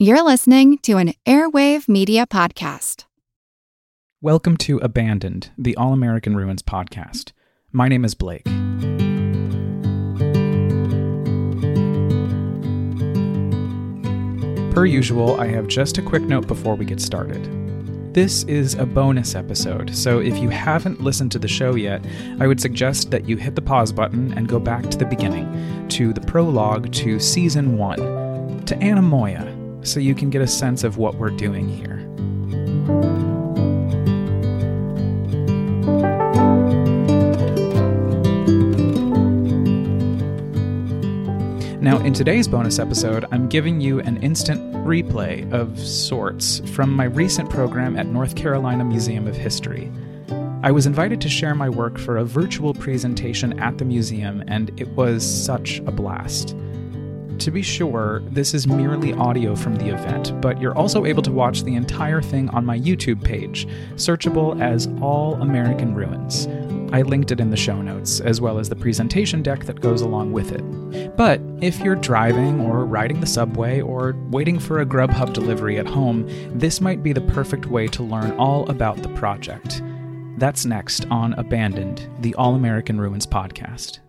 [0.00, 3.06] You're listening to an Airwave Media Podcast.
[4.20, 7.32] Welcome to Abandoned, the All American Ruins podcast.
[7.72, 8.44] My name is Blake.
[14.72, 18.14] Per usual, I have just a quick note before we get started.
[18.14, 22.06] This is a bonus episode, so if you haven't listened to the show yet,
[22.38, 25.88] I would suggest that you hit the pause button and go back to the beginning,
[25.88, 27.98] to the prologue to season one,
[28.64, 32.04] to Anemoia, so you can get a sense of what we're doing here.
[41.80, 47.04] Now, in today's bonus episode, I'm giving you an instant replay of sorts from my
[47.04, 49.90] recent program at North Carolina Museum of History.
[50.62, 54.70] I was invited to share my work for a virtual presentation at the museum, and
[54.78, 56.54] it was such a blast.
[57.38, 61.30] To be sure, this is merely audio from the event, but you're also able to
[61.30, 66.48] watch the entire thing on my YouTube page, searchable as All American Ruins.
[66.92, 70.00] I linked it in the show notes, as well as the presentation deck that goes
[70.00, 71.16] along with it.
[71.16, 75.86] But if you're driving or riding the subway or waiting for a Grubhub delivery at
[75.86, 76.26] home,
[76.58, 79.80] this might be the perfect way to learn all about the project.
[80.38, 84.00] That's next on Abandoned, the All American Ruins podcast.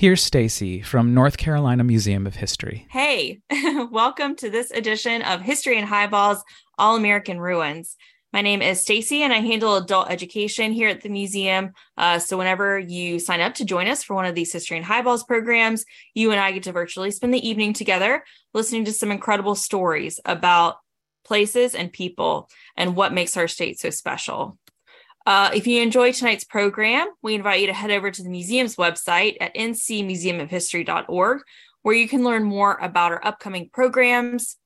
[0.00, 2.86] Here's Stacy from North Carolina Museum of History.
[2.88, 3.42] Hey,
[3.90, 6.42] welcome to this edition of History and Highballs
[6.78, 7.98] All American Ruins.
[8.32, 11.72] My name is Stacy and I handle adult education here at the museum.
[11.98, 14.86] Uh, so whenever you sign up to join us for one of these History and
[14.86, 15.84] Highballs programs,
[16.14, 20.18] you and I get to virtually spend the evening together listening to some incredible stories
[20.24, 20.76] about
[21.26, 24.58] places and people and what makes our state so special.
[25.26, 28.76] Uh, if you enjoy tonight's program, we invite you to head over to the museum's
[28.76, 31.42] website at ncmuseumofhistory.org,
[31.82, 34.56] where you can learn more about our upcoming programs,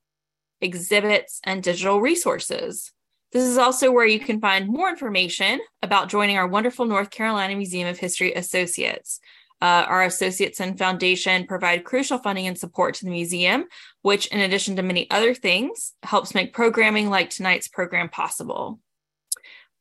[0.61, 2.91] exhibits, and digital resources.
[3.31, 7.55] This is also where you can find more information about joining our wonderful North Carolina
[7.55, 9.19] Museum of History associates.
[9.61, 13.65] Uh, our associates and foundation provide crucial funding and support to the museum,
[14.03, 18.79] which, in addition to many other things, helps make programming like tonight's program possible.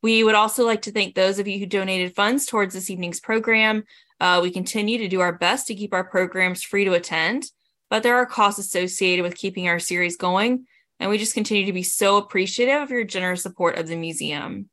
[0.05, 3.21] We would also like to thank those of you who donated funds towards this evening's
[3.21, 3.85] program.
[4.21, 7.47] Uh, we continue to do our best to keep our programs free to attend,
[7.89, 10.67] but there are costs associated with keeping our series going,
[11.01, 14.69] and we just continue to be so appreciative of your generous support of the museum.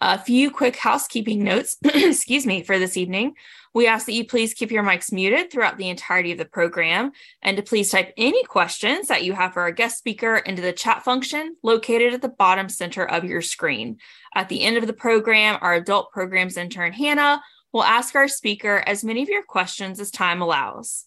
[0.00, 3.34] A few quick housekeeping notes, excuse me, for this evening.
[3.74, 7.12] We ask that you please keep your mics muted throughout the entirety of the program
[7.40, 10.72] and to please type any questions that you have for our guest speaker into the
[10.72, 13.98] chat function located at the bottom center of your screen.
[14.34, 17.42] At the end of the program, our adult programs intern Hannah
[17.72, 21.06] will ask our speaker as many of your questions as time allows.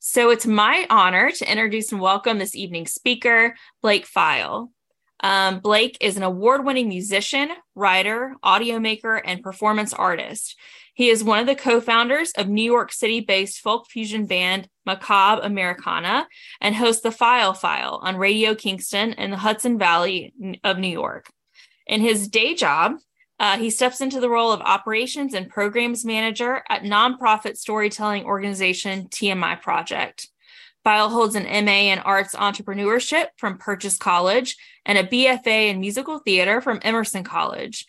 [0.00, 4.68] So it's my honor to introduce and welcome this evening's speaker, Blake Pfeil.
[5.24, 10.54] Um, Blake is an award winning musician, writer, audio maker, and performance artist.
[10.92, 14.68] He is one of the co founders of New York City based folk fusion band
[14.84, 16.28] Macabre Americana
[16.60, 21.30] and hosts the Pfeil File on Radio Kingston in the Hudson Valley of New York.
[21.86, 22.92] In his day job,
[23.40, 29.08] uh, he steps into the role of operations and programs manager at nonprofit storytelling organization
[29.08, 30.28] TMI Project.
[30.84, 36.18] Pfeil holds an MA in Arts Entrepreneurship from Purchase College and a BFA in Musical
[36.18, 37.86] Theater from Emerson College.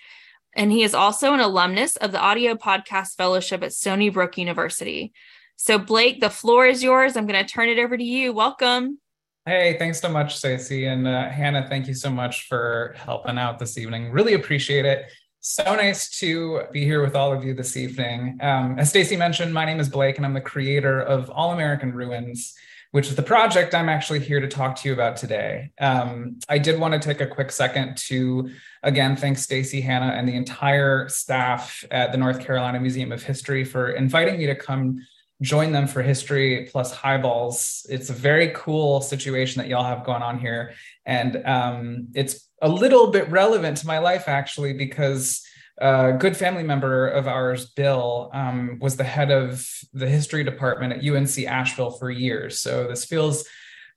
[0.56, 5.12] And he is also an alumnus of the Audio Podcast Fellowship at Stony Brook University.
[5.58, 7.18] So, Blake, the floor is yours.
[7.18, 8.32] I'm going to turn it over to you.
[8.32, 9.00] Welcome.
[9.46, 10.86] Hey, thanks so much, Stacey.
[10.86, 14.12] And uh, Hannah, thank you so much for helping out this evening.
[14.12, 15.12] Really appreciate it.
[15.42, 18.38] So nice to be here with all of you this evening.
[18.42, 21.94] Um, as Stacey mentioned, my name is Blake, and I'm the creator of All American
[21.94, 22.56] Ruins
[22.96, 25.70] which is the project I'm actually here to talk to you about today.
[25.82, 28.50] Um, I did want to take a quick second to,
[28.84, 33.66] again, thank Stacy, Hannah, and the entire staff at the North Carolina Museum of History
[33.66, 35.06] for inviting me to come
[35.42, 37.86] join them for History plus Highballs.
[37.90, 40.74] It's a very cool situation that y'all have going on here.
[41.06, 45.45] And um, it's a little bit relevant to my life, actually, because
[45.78, 50.94] a good family member of ours, Bill, um, was the head of the history department
[50.94, 52.60] at UNC Asheville for years.
[52.60, 53.46] So this feels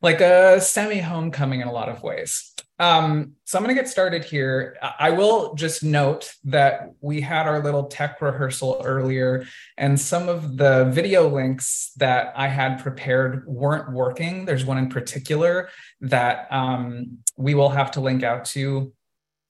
[0.01, 2.55] like a semi homecoming in a lot of ways.
[2.81, 4.77] Um, so I'm going to get started here.
[4.99, 9.47] I will just note that we had our little tech rehearsal earlier,
[9.77, 14.45] and some of the video links that I had prepared weren't working.
[14.45, 15.71] There's one in particular
[16.03, 18.93] that um, we will have to link out to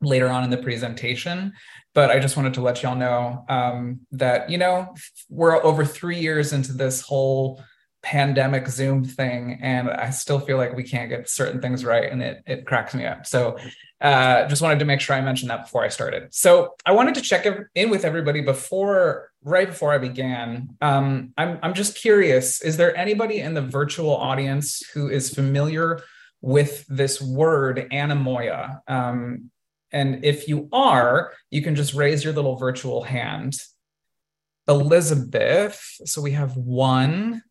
[0.01, 1.53] later on in the presentation
[1.99, 4.95] but I just wanted to let y'all know um, that you know
[5.29, 7.61] we're over three years into this whole
[8.03, 12.23] pandemic Zoom thing, and I still feel like we can't get certain things right, and
[12.23, 13.27] it it cracks me up.
[13.27, 13.59] So,
[14.01, 16.33] uh, just wanted to make sure I mentioned that before I started.
[16.33, 20.77] So, I wanted to check in with everybody before, right before I began.
[20.81, 26.01] Um, I'm I'm just curious: is there anybody in the virtual audience who is familiar
[26.43, 28.79] with this word anemoia?
[28.87, 29.51] Um,
[29.93, 33.57] and if you are, you can just raise your little virtual hand.
[34.69, 37.43] Elizabeth, so we have one.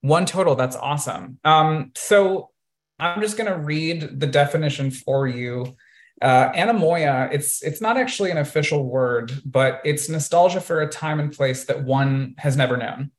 [0.00, 0.54] One total.
[0.54, 1.38] That's awesome.
[1.44, 2.50] Um, so
[2.98, 5.76] I'm just going to read the definition for you.
[6.20, 11.20] Uh, anemoia, it's it's not actually an official word, but it's nostalgia for a time
[11.20, 13.12] and place that one has never known.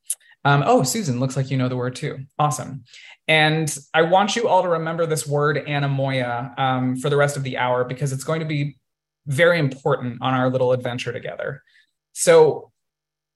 [0.44, 2.20] Um, oh, Susan, looks like you know the word too.
[2.38, 2.84] Awesome.
[3.30, 7.44] And I want you all to remember this word anemoia um, for the rest of
[7.44, 8.76] the hour because it's going to be
[9.28, 11.62] very important on our little adventure together.
[12.12, 12.72] So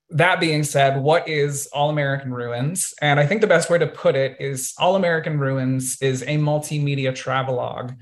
[0.09, 2.93] that being said, what is All American Ruins?
[3.01, 6.37] And I think the best way to put it is All American Ruins is a
[6.39, 7.93] multimedia travelogue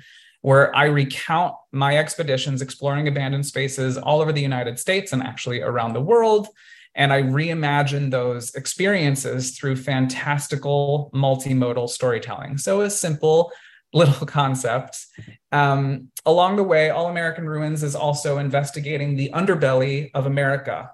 [0.41, 5.61] where I recount my expeditions exploring abandoned spaces all over the United States and actually
[5.61, 6.47] around the world.
[6.95, 12.57] And I reimagine those experiences through fantastical multimodal storytelling.
[12.57, 13.51] So, a simple
[13.93, 15.05] little concept.
[15.51, 20.91] Um, along the way, All American Ruins is also investigating the underbelly of America,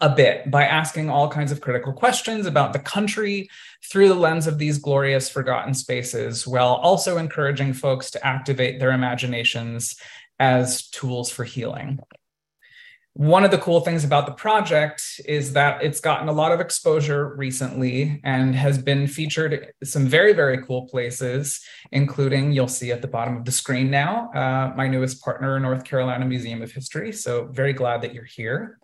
[0.00, 3.48] a bit by asking all kinds of critical questions about the country
[3.90, 8.90] through the lens of these glorious forgotten spaces, while also encouraging folks to activate their
[8.90, 9.94] imaginations
[10.40, 12.00] as tools for healing.
[13.14, 16.60] One of the cool things about the project is that it's gotten a lot of
[16.60, 21.60] exposure recently and has been featured some very, very cool places,
[21.90, 25.84] including you'll see at the bottom of the screen now, uh, my newest partner, North
[25.84, 27.12] Carolina Museum of History.
[27.12, 28.78] So, very glad that you're here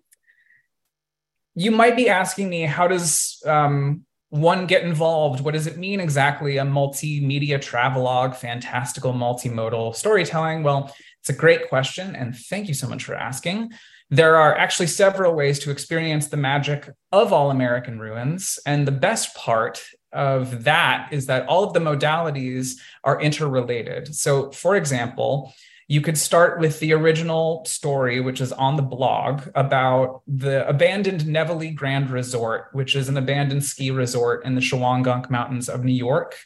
[1.57, 5.41] you might be asking me, how does um, one get involved?
[5.41, 6.59] What does it mean exactly?
[6.59, 10.63] A multimedia travelogue, fantastical multimodal storytelling?
[10.63, 13.73] Well, it's a great question, and thank you so much for asking.
[14.11, 18.59] There are actually several ways to experience the magic of All American Ruins.
[18.65, 19.83] And the best part
[20.13, 24.15] of that is that all of the modalities are interrelated.
[24.15, 25.53] So, for example,
[25.89, 31.23] you could start with the original story, which is on the blog about the abandoned
[31.23, 35.93] Nevele Grand Resort, which is an abandoned ski resort in the Shawangunk Mountains of New
[35.93, 36.37] York.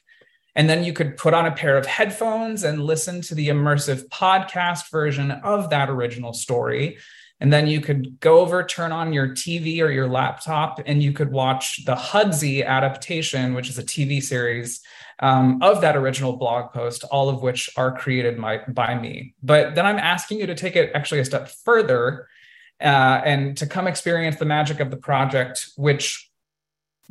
[0.57, 4.09] And then you could put on a pair of headphones and listen to the immersive
[4.09, 6.99] podcast version of that original story.
[7.41, 11.13] And then you could go over, turn on your TV or your laptop, and you
[11.13, 14.81] could watch the Hudsy adaptation, which is a TV series
[15.21, 18.39] um, of that original blog post, all of which are created
[18.69, 19.35] by, me.
[19.43, 22.29] But then I'm asking you to take it actually a step further
[22.81, 26.31] uh, and to come experience the magic of the project, which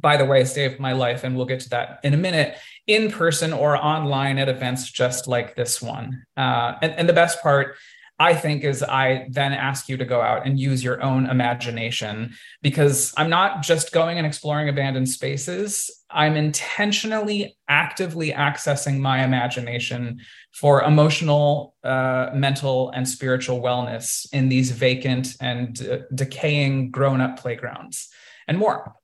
[0.01, 1.23] by the way, saved my life.
[1.23, 2.55] And we'll get to that in a minute,
[2.87, 6.23] in person or online at events just like this one.
[6.37, 7.75] Uh, and, and the best part
[8.19, 12.33] I think is I then ask you to go out and use your own imagination
[12.61, 15.89] because I'm not just going and exploring abandoned spaces.
[16.09, 20.19] I'm intentionally actively accessing my imagination
[20.51, 27.39] for emotional, uh, mental, and spiritual wellness in these vacant and uh, decaying grown up
[27.39, 28.09] playgrounds
[28.49, 28.95] and more.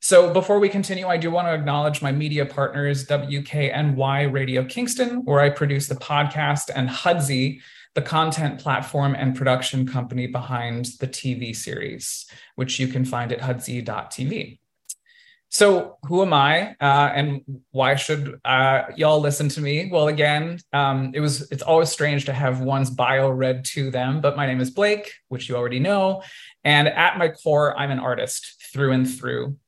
[0.00, 5.24] So before we continue, I do want to acknowledge my media partners, WKNY Radio Kingston,
[5.24, 7.60] where I produce the podcast, and Hudsy,
[7.94, 13.40] the content platform and production company behind the TV series, which you can find at
[13.40, 14.58] hudsy.tv.
[15.50, 19.90] So, who am I, uh, and why should uh, y'all listen to me?
[19.92, 24.22] Well, again, um, it was it's always strange to have one's bio read to them,
[24.22, 26.22] but my name is Blake, which you already know,
[26.64, 29.58] and at my core, I'm an artist through and through.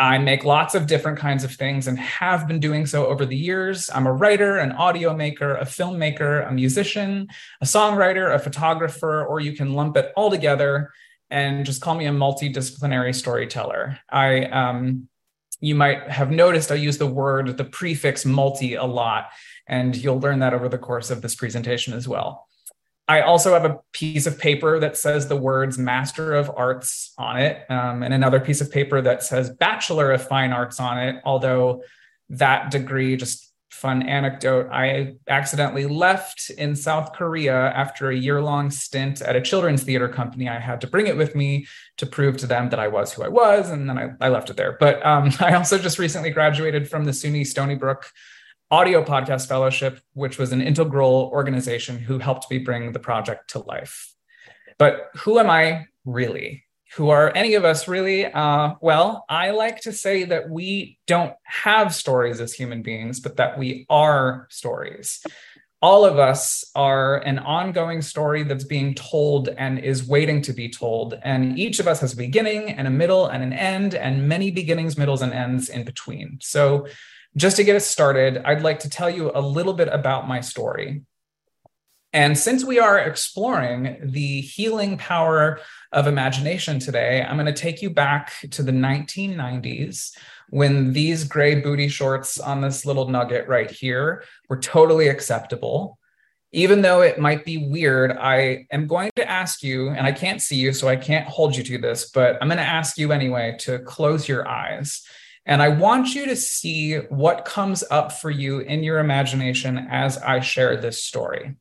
[0.00, 3.36] I make lots of different kinds of things and have been doing so over the
[3.36, 3.90] years.
[3.94, 7.28] I'm a writer, an audio maker, a filmmaker, a musician,
[7.60, 10.90] a songwriter, a photographer, or you can lump it all together
[11.28, 13.98] and just call me a multidisciplinary storyteller.
[14.08, 15.06] I um,
[15.60, 19.28] you might have noticed I use the word, the prefix multi a lot,
[19.66, 22.48] and you'll learn that over the course of this presentation as well.
[23.10, 27.38] I also have a piece of paper that says the words Master of Arts on
[27.40, 31.20] it, um, and another piece of paper that says Bachelor of Fine Arts on it.
[31.24, 31.82] Although
[32.28, 38.70] that degree, just fun anecdote, I accidentally left in South Korea after a year long
[38.70, 40.48] stint at a children's theater company.
[40.48, 43.24] I had to bring it with me to prove to them that I was who
[43.24, 44.76] I was, and then I, I left it there.
[44.78, 48.12] But um, I also just recently graduated from the SUNY Stony Brook
[48.70, 53.58] Audio Podcast Fellowship, which was an integral organization who helped me bring the project to
[53.60, 54.14] life.
[54.78, 56.64] But who am I really?
[56.96, 58.26] who are any of us really?
[58.26, 63.36] Uh, well, I like to say that we don't have stories as human beings, but
[63.36, 65.24] that we are stories.
[65.82, 70.68] All of us are an ongoing story that's being told and is waiting to be
[70.68, 71.18] told.
[71.22, 74.50] And each of us has a beginning and a middle and an end, and many
[74.50, 76.38] beginnings, middles, and ends in between.
[76.42, 76.86] So,
[77.36, 80.40] just to get us started, I'd like to tell you a little bit about my
[80.40, 81.02] story.
[82.12, 85.60] And since we are exploring the healing power
[85.92, 90.10] of imagination today, I'm going to take you back to the 1990s
[90.48, 95.98] when these gray booty shorts on this little nugget right here were totally acceptable.
[96.50, 100.42] Even though it might be weird, I am going to ask you, and I can't
[100.42, 103.12] see you, so I can't hold you to this, but I'm going to ask you
[103.12, 105.06] anyway to close your eyes.
[105.50, 110.16] And I want you to see what comes up for you in your imagination as
[110.16, 111.56] I share this story.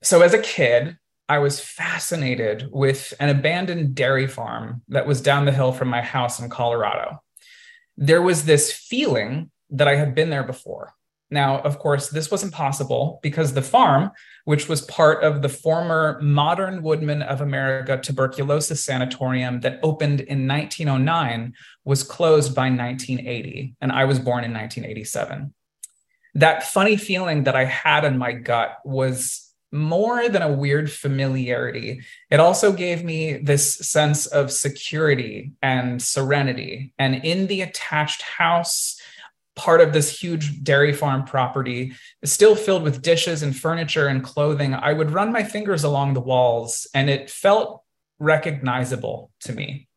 [0.00, 0.96] So, as a kid,
[1.28, 6.02] I was fascinated with an abandoned dairy farm that was down the hill from my
[6.02, 7.20] house in Colorado.
[7.96, 10.94] There was this feeling that I had been there before.
[11.32, 14.12] Now, of course, this wasn't possible because the farm,
[14.46, 20.46] which was part of the former Modern Woodmen of America tuberculosis sanatorium that opened in
[20.46, 21.52] 1909,
[21.84, 25.52] was closed by 1980, and I was born in 1987.
[26.36, 32.02] That funny feeling that I had in my gut was more than a weird familiarity,
[32.30, 36.94] it also gave me this sense of security and serenity.
[37.00, 38.95] And in the attached house,
[39.56, 44.22] part of this huge dairy farm property is still filled with dishes and furniture and
[44.22, 44.74] clothing.
[44.74, 47.82] I would run my fingers along the walls and it felt
[48.18, 49.88] recognizable to me.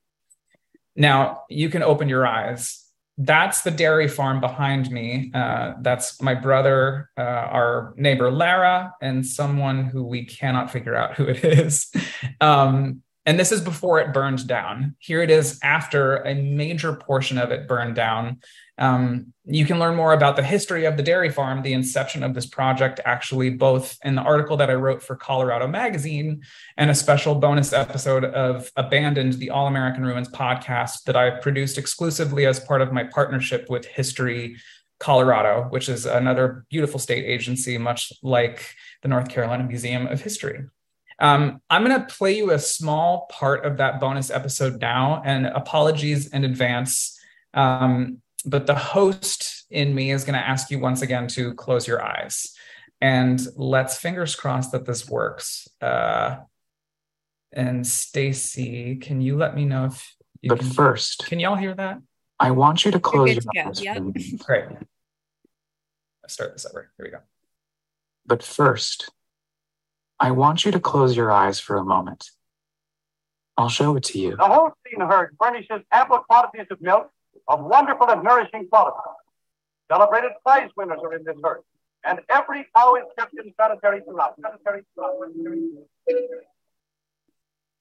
[0.95, 2.89] Now, you can open your eyes
[3.21, 5.29] that's the dairy farm behind me.
[5.33, 11.15] Uh, that's my brother, uh, our neighbor Lara, and someone who we cannot figure out
[11.15, 11.91] who it is.
[12.39, 14.95] Um, and this is before it burned down.
[14.99, 18.39] Here it is after a major portion of it burned down.
[18.79, 22.33] Um, you can learn more about the history of the dairy farm, the inception of
[22.33, 26.43] this project, actually, both in the article that I wrote for Colorado Magazine
[26.77, 31.77] and a special bonus episode of Abandoned, the All American Ruins podcast that I produced
[31.77, 34.55] exclusively as part of my partnership with History
[34.99, 40.63] Colorado, which is another beautiful state agency, much like the North Carolina Museum of History.
[41.19, 45.47] Um, I'm going to play you a small part of that bonus episode now, and
[45.47, 47.19] apologies in advance.
[47.53, 51.87] Um, but the host in me is going to ask you once again to close
[51.87, 52.53] your eyes.
[53.01, 55.67] And let's fingers crossed that this works.
[55.81, 56.37] Uh,
[57.51, 61.73] and stacy can you let me know if you but can, first can y'all hear
[61.73, 61.99] that?
[62.39, 63.97] I want you to close your eyes yep.
[64.45, 64.67] great.
[66.21, 66.91] Let's start this over.
[66.97, 67.19] Here we go.
[68.25, 69.09] But first
[70.19, 72.29] i want you to close your eyes for a moment.
[73.57, 74.35] I'll show it to you.
[74.37, 77.09] The Holstein herd furnishes ample quantities of milk
[77.49, 78.97] of wonderful and nourishing quality.
[79.91, 81.61] Celebrated prize winners are in this herd,
[82.05, 84.83] and every cow is kept in sanitary Sanitary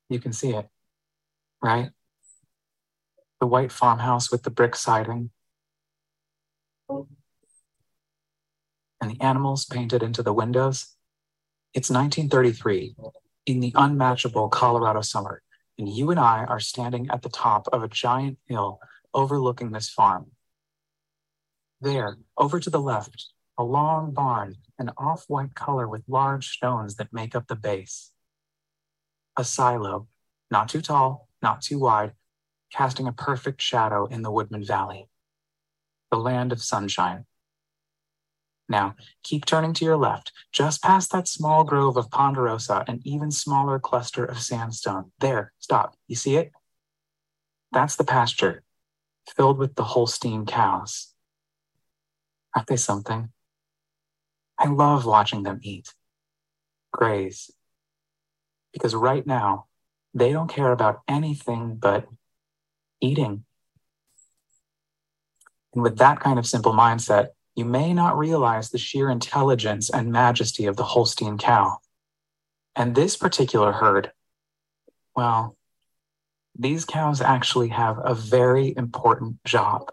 [0.08, 0.66] You can see it,
[1.62, 1.90] right?
[3.40, 5.30] The white farmhouse with the brick siding.
[6.88, 7.06] And
[9.10, 10.96] the animals painted into the windows.
[11.74, 12.96] It's 1933
[13.44, 15.42] in the unmatchable Colorado summer,
[15.78, 18.80] and you and I are standing at the top of a giant hill
[19.14, 20.32] overlooking this farm.
[21.80, 26.96] There, over to the left, a long barn, an off white color with large stones
[26.96, 28.12] that make up the base.
[29.36, 30.08] A silo,
[30.50, 32.12] not too tall, not too wide,
[32.72, 35.08] casting a perfect shadow in the Woodmen Valley.
[36.10, 37.26] The land of sunshine.
[38.68, 43.30] Now, keep turning to your left, just past that small grove of ponderosa, an even
[43.30, 45.12] smaller cluster of sandstone.
[45.20, 45.96] There, stop.
[46.06, 46.52] You see it?
[47.72, 48.62] That's the pasture,
[49.36, 51.14] filled with the Holstein cows.
[52.54, 53.30] Aren't they something?
[54.58, 55.94] I love watching them eat,
[56.92, 57.50] graze,
[58.72, 59.66] because right now
[60.14, 62.08] they don't care about anything but
[63.00, 63.44] eating.
[65.74, 70.12] And with that kind of simple mindset, you may not realize the sheer intelligence and
[70.12, 71.78] majesty of the Holstein cow.
[72.74, 74.12] And this particular herd,
[75.16, 75.57] well,
[76.58, 79.92] these cows actually have a very important job.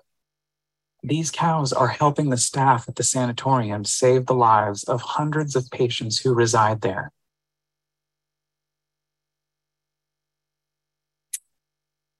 [1.03, 5.69] These cows are helping the staff at the sanatorium save the lives of hundreds of
[5.69, 7.11] patients who reside there.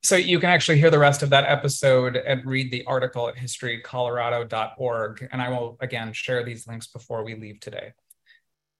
[0.03, 3.37] So you can actually hear the rest of that episode and read the article at
[3.37, 5.27] historycolorado.org.
[5.31, 7.93] And I will again share these links before we leave today.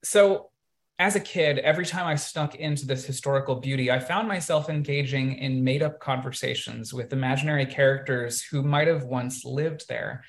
[0.04, 0.52] So
[0.98, 5.38] as a kid, every time I snuck into this historical beauty, I found myself engaging
[5.38, 10.24] in made up conversations with imaginary characters who might have once lived there.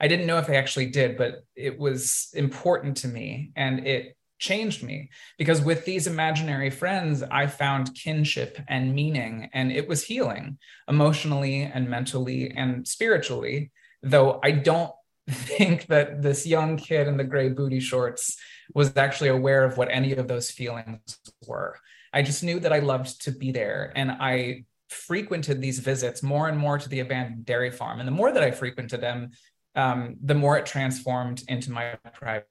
[0.00, 4.16] I didn't know if they actually did, but it was important to me and it
[4.40, 10.04] changed me because with these imaginary friends, I found kinship and meaning, and it was
[10.04, 10.58] healing
[10.88, 13.70] emotionally and mentally and spiritually.
[14.02, 14.92] Though I don't
[15.30, 18.36] think that this young kid in the gray booty shorts
[18.74, 21.76] was actually aware of what any of those feelings were.
[22.12, 26.48] I just knew that I loved to be there and I frequented these visits more
[26.48, 28.00] and more to the abandoned dairy farm.
[28.00, 29.30] And the more that I frequented them,
[29.74, 32.46] um, the more it transformed into my private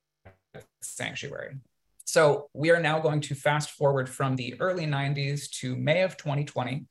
[0.82, 1.56] sanctuary.
[2.06, 6.16] So we are now going to fast forward from the early 90s to May of
[6.16, 6.86] 2020.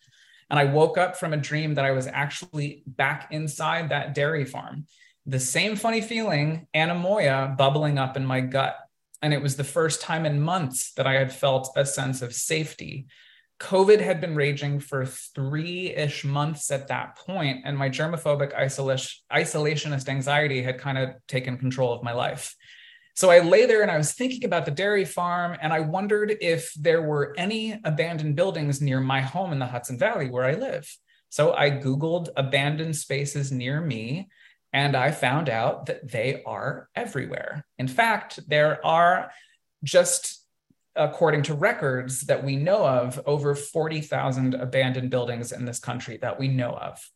[0.50, 4.45] And I woke up from a dream that I was actually back inside that dairy
[4.45, 4.87] farm.
[5.25, 8.76] The same funny feeling, anemoia, bubbling up in my gut
[9.26, 12.33] and it was the first time in months that I had felt a sense of
[12.33, 13.06] safety.
[13.59, 20.09] COVID had been raging for three ish months at that point, and my germophobic isolationist
[20.09, 22.54] anxiety had kind of taken control of my life.
[23.16, 26.37] So I lay there and I was thinking about the dairy farm, and I wondered
[26.40, 30.54] if there were any abandoned buildings near my home in the Hudson Valley where I
[30.54, 30.88] live.
[31.30, 34.28] So I Googled abandoned spaces near me
[34.76, 37.64] and I found out that they are everywhere.
[37.78, 39.30] In fact, there are
[39.83, 40.45] just
[40.95, 46.38] according to records that we know of, over 40,000 abandoned buildings in this country that
[46.38, 47.11] we know of.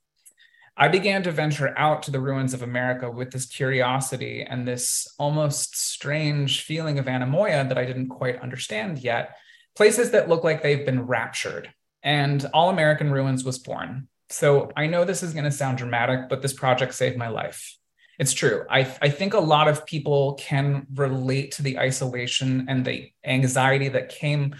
[0.75, 5.07] I began to venture out to the ruins of America with this curiosity and this
[5.19, 9.37] almost strange feeling of anemoia that I didn't quite understand yet.
[9.77, 11.71] Places that look like they've been raptured.
[12.03, 14.09] And All American Ruins was born.
[14.31, 17.77] So I know this is going to sound dramatic, but this project saved my life.
[18.19, 18.65] It's true.
[18.71, 23.89] I, I think a lot of people can relate to the isolation and the anxiety
[23.89, 24.55] that came,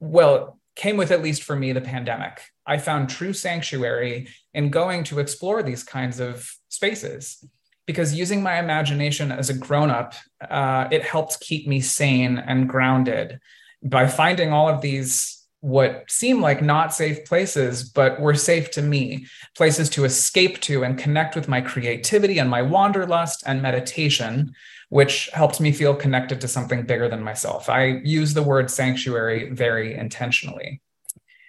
[0.00, 2.42] well, came with, at least for me, the pandemic.
[2.64, 7.44] I found true sanctuary in going to explore these kinds of spaces
[7.86, 10.14] because using my imagination as a grown up,
[10.48, 13.40] uh, it helped keep me sane and grounded
[13.82, 15.35] by finding all of these
[15.66, 19.26] what seem like not safe places, but were safe to me,
[19.56, 24.54] places to escape to and connect with my creativity and my wanderlust and meditation,
[24.90, 27.68] which helped me feel connected to something bigger than myself.
[27.68, 30.82] I use the word sanctuary very intentionally.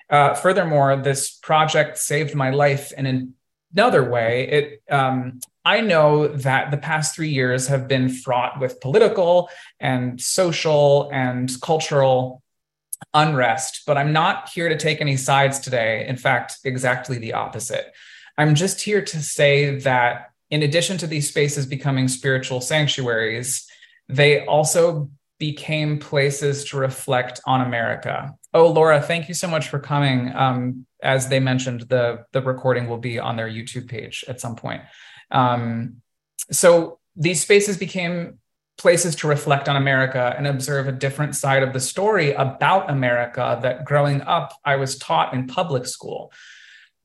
[0.10, 3.36] Uh, furthermore, this project saved my life in
[3.72, 4.50] another way.
[4.50, 10.20] It um, I know that the past three years have been fraught with political and
[10.20, 12.42] social and cultural
[13.14, 16.06] unrest, but I'm not here to take any sides today.
[16.08, 17.94] In fact, exactly the opposite.
[18.38, 23.68] I'm just here to say that in addition to these spaces becoming spiritual sanctuaries,
[24.08, 28.34] they also became places to reflect on America.
[28.54, 30.34] Oh, Laura, thank you so much for coming.
[30.34, 34.56] Um, as they mentioned, the, the recording will be on their YouTube page at some
[34.56, 34.82] point.
[35.30, 36.02] Um,
[36.52, 38.40] so these spaces became
[38.78, 43.60] places to reflect on America and observe a different side of the story about America
[43.62, 46.32] that growing up I was taught in public school.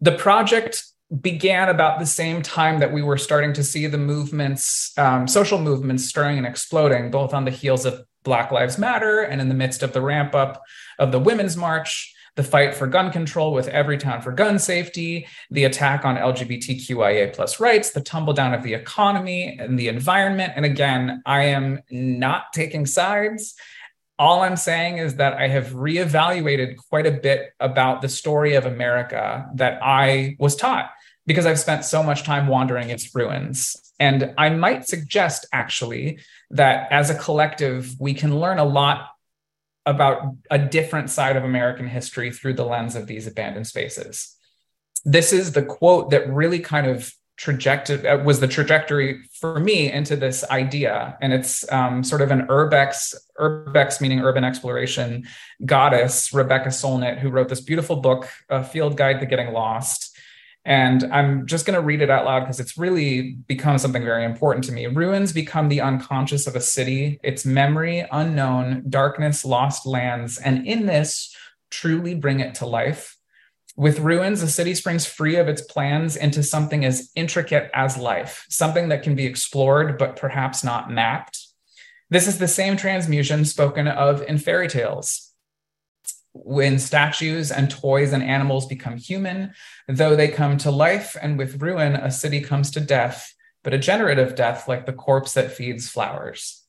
[0.01, 0.85] The project
[1.21, 5.59] began about the same time that we were starting to see the movements, um, social
[5.59, 9.55] movements stirring and exploding, both on the heels of Black Lives Matter and in the
[9.55, 10.63] midst of the ramp up
[10.99, 15.65] of the Women's March the fight for gun control with Everytown for gun safety, the
[15.65, 20.53] attack on LGBTQIA plus rights, the tumble down of the economy and the environment.
[20.57, 23.55] And again, I am not taking sides.
[24.19, 28.65] All I'm saying is that I have reevaluated quite a bit about the story of
[28.65, 30.91] America that I was taught
[31.27, 33.77] because I've spent so much time wandering its ruins.
[34.01, 36.19] And I might suggest actually
[36.51, 39.11] that as a collective, we can learn a lot
[39.87, 44.37] about a different side of American history through the lens of these abandoned spaces.
[45.05, 49.91] This is the quote that really kind of trajectory uh, was the trajectory for me
[49.91, 55.25] into this idea and it's um, sort of an urbex urbex meaning urban exploration
[55.65, 60.12] goddess rebecca solnit who wrote this beautiful book a field guide to getting lost
[60.65, 64.25] and I'm just going to read it out loud because it's really become something very
[64.25, 64.87] important to me.
[64.87, 70.87] Ruins become the unconscious of a city, its memory unknown, darkness, lost lands, and in
[70.87, 71.35] this,
[71.71, 73.17] truly bring it to life.
[73.75, 78.45] With ruins, a city springs free of its plans into something as intricate as life,
[78.49, 81.49] something that can be explored but perhaps not mapped.
[82.11, 85.32] This is the same transmutation spoken of in fairy tales
[86.33, 89.53] when statues and toys and animals become human,
[89.89, 93.79] though they come to life, and with ruin, a city comes to death, but a
[93.79, 96.63] generative death like the corpse that feeds flowers.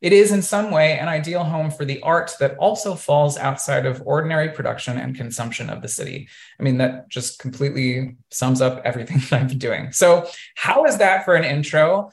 [0.00, 3.84] It is in some way an ideal home for the art that also falls outside
[3.84, 6.28] of ordinary production and consumption of the city.
[6.58, 9.92] I mean, that just completely sums up everything that I've been doing.
[9.92, 12.10] So, how is that for an intro?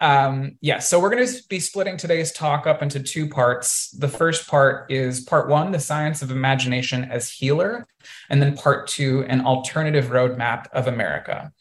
[0.00, 3.90] Um, yeah, so we're going to be splitting today's talk up into two parts.
[3.90, 7.86] The first part is part one, the science of imagination as healer,
[8.28, 11.52] and then part two, an alternative roadmap of America.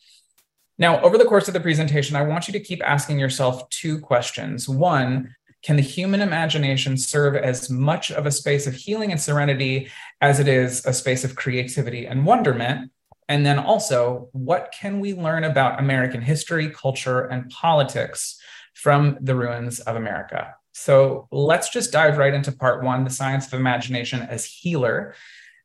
[0.78, 4.00] Now, over the course of the presentation, I want you to keep asking yourself two
[4.00, 4.70] questions.
[4.70, 9.90] One, can the human imagination serve as much of a space of healing and serenity
[10.22, 12.92] as it is a space of creativity and wonderment?
[13.30, 18.40] And then also, what can we learn about American history, culture, and politics
[18.74, 20.56] from the ruins of America?
[20.74, 25.16] So let's just dive right into part one the science of imagination as healer.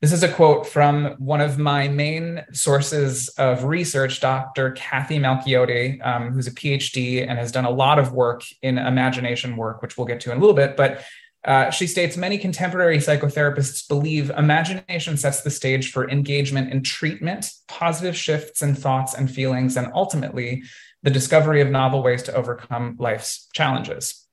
[0.01, 4.73] This is a quote from one of my main sources of research, Dr.
[4.73, 9.57] Kathy Malchiodi, um, who's a PhD and has done a lot of work in imagination
[9.57, 10.77] work, which we'll get to in a little bit.
[10.77, 11.05] But
[11.45, 17.51] uh, she states many contemporary psychotherapists believe imagination sets the stage for engagement in treatment,
[17.67, 20.63] positive shifts in thoughts and feelings, and ultimately
[21.03, 24.25] the discovery of novel ways to overcome life's challenges.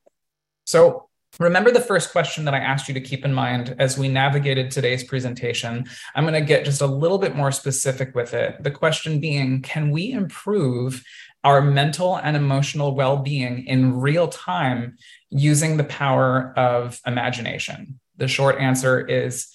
[0.65, 1.07] So,
[1.39, 4.69] remember the first question that I asked you to keep in mind as we navigated
[4.69, 5.85] today's presentation.
[6.13, 8.61] I'm going to get just a little bit more specific with it.
[8.63, 11.03] The question being Can we improve
[11.43, 14.97] our mental and emotional well being in real time
[15.29, 17.99] using the power of imagination?
[18.17, 19.47] The short answer is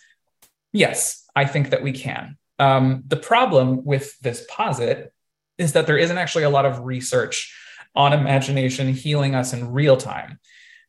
[0.73, 2.37] yes, I think that we can.
[2.59, 5.13] Um, the problem with this posit
[5.59, 7.55] is that there isn't actually a lot of research
[7.95, 10.39] on imagination healing us in real time.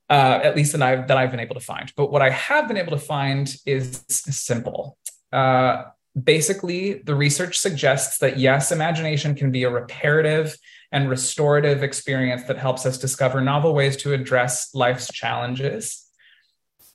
[0.08, 1.92] Uh, at least that I've that I've been able to find.
[1.98, 5.00] But what I have been able to find is simple.
[5.34, 5.86] Uh,
[6.22, 10.56] basically, the research suggests that yes, imagination can be a reparative
[10.96, 16.10] and restorative experience that helps us discover novel ways to address life's challenges.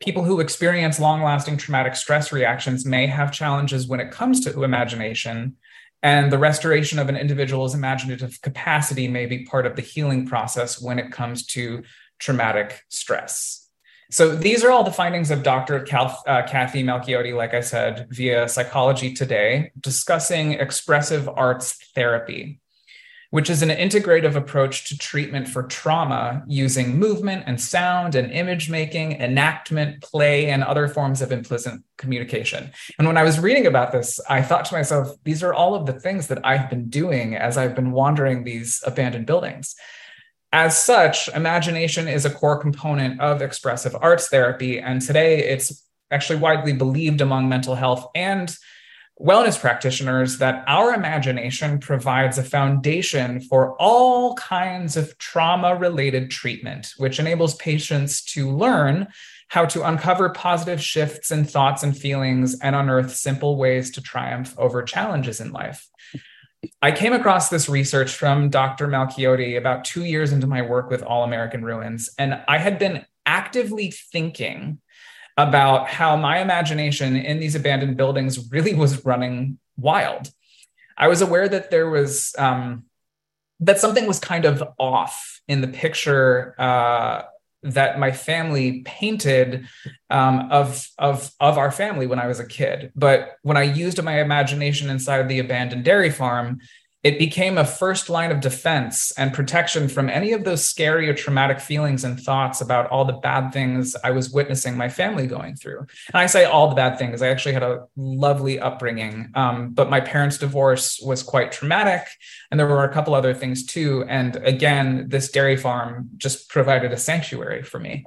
[0.00, 4.64] People who experience long lasting traumatic stress reactions may have challenges when it comes to
[4.64, 5.54] imagination,
[6.02, 10.80] and the restoration of an individual's imaginative capacity may be part of the healing process
[10.80, 11.82] when it comes to
[12.18, 13.68] traumatic stress.
[14.10, 15.80] So these are all the findings of Dr.
[15.80, 22.60] Cal- uh, Kathy Malchiodi, like I said, via Psychology Today, discussing expressive arts therapy
[23.30, 28.68] which is an integrative approach to treatment for trauma using movement and sound and image
[28.68, 32.70] making, enactment, play, and other forms of implicit communication.
[32.98, 35.86] And when I was reading about this, I thought to myself, these are all of
[35.86, 39.76] the things that I've been doing as I've been wandering these abandoned buildings.
[40.52, 44.80] As such, imagination is a core component of expressive arts therapy.
[44.80, 48.52] And today it's actually widely believed among mental health and
[49.20, 56.94] wellness practitioners that our imagination provides a foundation for all kinds of trauma related treatment,
[56.96, 59.06] which enables patients to learn
[59.48, 64.54] how to uncover positive shifts in thoughts and feelings and unearth simple ways to triumph
[64.56, 65.86] over challenges in life.
[66.80, 68.86] I came across this research from Dr.
[68.86, 73.04] Malchiodi about two years into my work with All American Ruins, and I had been
[73.26, 74.80] actively thinking
[75.48, 80.30] about how my imagination in these abandoned buildings really was running wild.
[80.96, 82.84] I was aware that there was um,
[83.60, 87.22] that something was kind of off in the picture uh,
[87.62, 89.66] that my family painted
[90.08, 92.92] um, of of of our family when I was a kid.
[92.94, 96.60] But when I used my imagination inside the abandoned dairy farm,
[97.02, 101.14] it became a first line of defense and protection from any of those scary or
[101.14, 105.56] traumatic feelings and thoughts about all the bad things I was witnessing my family going
[105.56, 105.78] through.
[105.78, 107.22] And I say all the bad things.
[107.22, 112.06] I actually had a lovely upbringing, um, but my parents' divorce was quite traumatic.
[112.50, 114.04] And there were a couple other things too.
[114.06, 118.04] And again, this dairy farm just provided a sanctuary for me.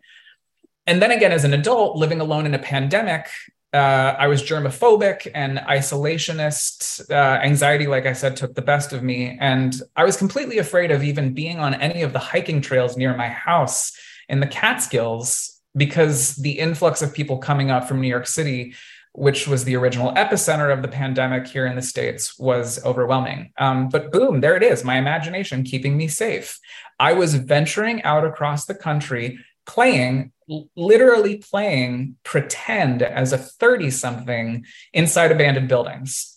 [0.86, 3.28] And then again, as an adult living alone in a pandemic,
[3.74, 7.10] uh, I was germophobic and isolationist.
[7.10, 9.36] Uh, anxiety, like I said, took the best of me.
[9.40, 13.16] And I was completely afraid of even being on any of the hiking trails near
[13.18, 13.98] my house
[14.30, 18.76] in the Catskills because the influx of people coming up from New York City,
[19.14, 23.54] which was the original epicenter of the pandemic here in the States, was overwhelming.
[23.58, 26.60] Um, but boom, there it is my imagination keeping me safe.
[27.00, 30.32] I was venturing out across the country playing
[30.76, 36.36] literally playing pretend as a 30 something inside abandoned buildings.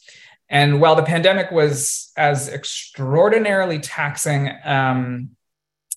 [0.49, 5.31] And while the pandemic was as extraordinarily taxing um,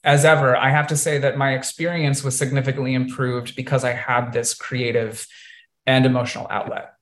[0.03, 4.32] as ever, I have to say that my experience was significantly improved because I had
[4.32, 5.27] this creative
[5.86, 6.93] and emotional outlet.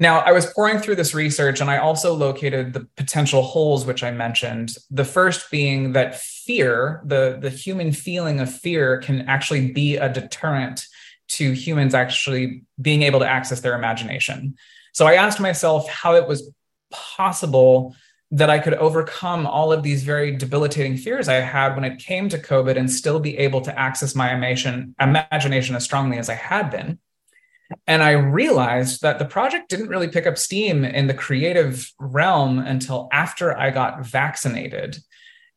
[0.00, 4.04] Now, I was pouring through this research and I also located the potential holes which
[4.04, 4.76] I mentioned.
[4.90, 10.08] The first being that fear, the, the human feeling of fear, can actually be a
[10.08, 10.86] deterrent
[11.28, 14.56] to humans actually being able to access their imagination.
[14.92, 16.52] So I asked myself how it was
[16.90, 17.94] possible
[18.30, 22.28] that I could overcome all of these very debilitating fears I had when it came
[22.28, 26.34] to COVID and still be able to access my imagination, imagination as strongly as I
[26.34, 26.98] had been.
[27.86, 32.58] And I realized that the project didn't really pick up steam in the creative realm
[32.58, 34.98] until after I got vaccinated.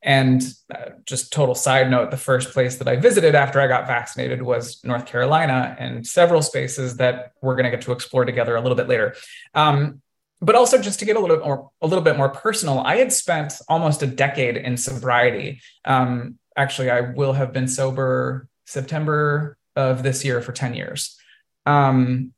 [0.04, 0.41] And
[0.74, 4.41] uh, just total side note the first place that I visited after I got vaccinated
[4.41, 8.62] was North Carolina and several spaces that we're going to get to explore together a
[8.62, 9.15] little bit later.
[9.54, 10.02] Um,
[10.41, 12.95] but also just to get a little bit more a little bit more personal i
[12.95, 19.58] had spent almost a decade in sobriety um, actually i will have been sober september
[19.76, 21.17] of this year for 10 years
[21.65, 22.34] um,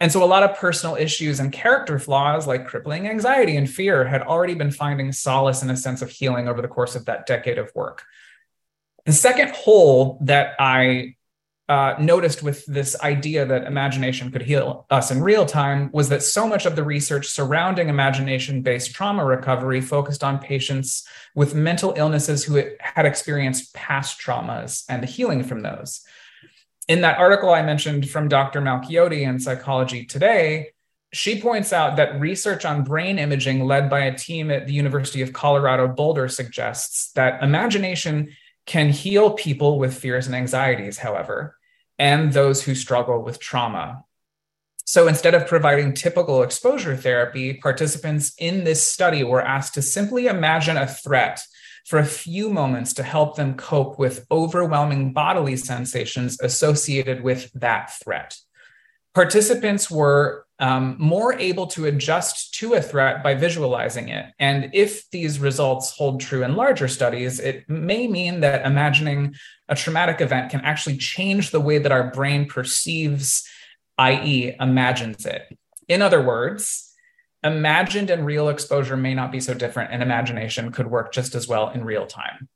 [0.00, 4.04] and so a lot of personal issues and character flaws like crippling anxiety and fear
[4.04, 7.26] had already been finding solace in a sense of healing over the course of that
[7.26, 8.04] decade of work
[9.06, 11.14] the second hole that i
[11.66, 16.22] uh, noticed with this idea that imagination could heal us in real time was that
[16.22, 21.94] so much of the research surrounding imagination based trauma recovery focused on patients with mental
[21.96, 26.04] illnesses who had experienced past traumas and the healing from those.
[26.86, 28.60] In that article I mentioned from Dr.
[28.60, 30.68] Malchiodi in Psychology Today,
[31.14, 35.22] she points out that research on brain imaging led by a team at the University
[35.22, 38.32] of Colorado Boulder suggests that imagination
[38.66, 41.56] can heal people with fears and anxieties, however,
[41.98, 44.04] and those who struggle with trauma.
[44.84, 50.26] So instead of providing typical exposure therapy, participants in this study were asked to simply
[50.26, 51.40] imagine a threat
[51.84, 57.92] for a few moments to help them cope with overwhelming bodily sensations associated with that
[58.02, 58.36] threat.
[59.14, 64.26] Participants were um, more able to adjust to a threat by visualizing it.
[64.38, 69.34] And if these results hold true in larger studies, it may mean that imagining
[69.68, 73.46] a traumatic event can actually change the way that our brain perceives,
[73.98, 75.42] i.e., imagines it.
[75.88, 76.93] In other words,
[77.44, 81.46] imagined and real exposure may not be so different, and imagination could work just as
[81.46, 82.48] well in real time.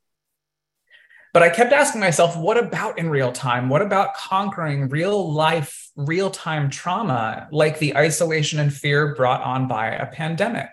[1.35, 3.69] But I kept asking myself, what about in real time?
[3.69, 9.69] What about conquering real life, real time trauma like the isolation and fear brought on
[9.69, 10.71] by a pandemic?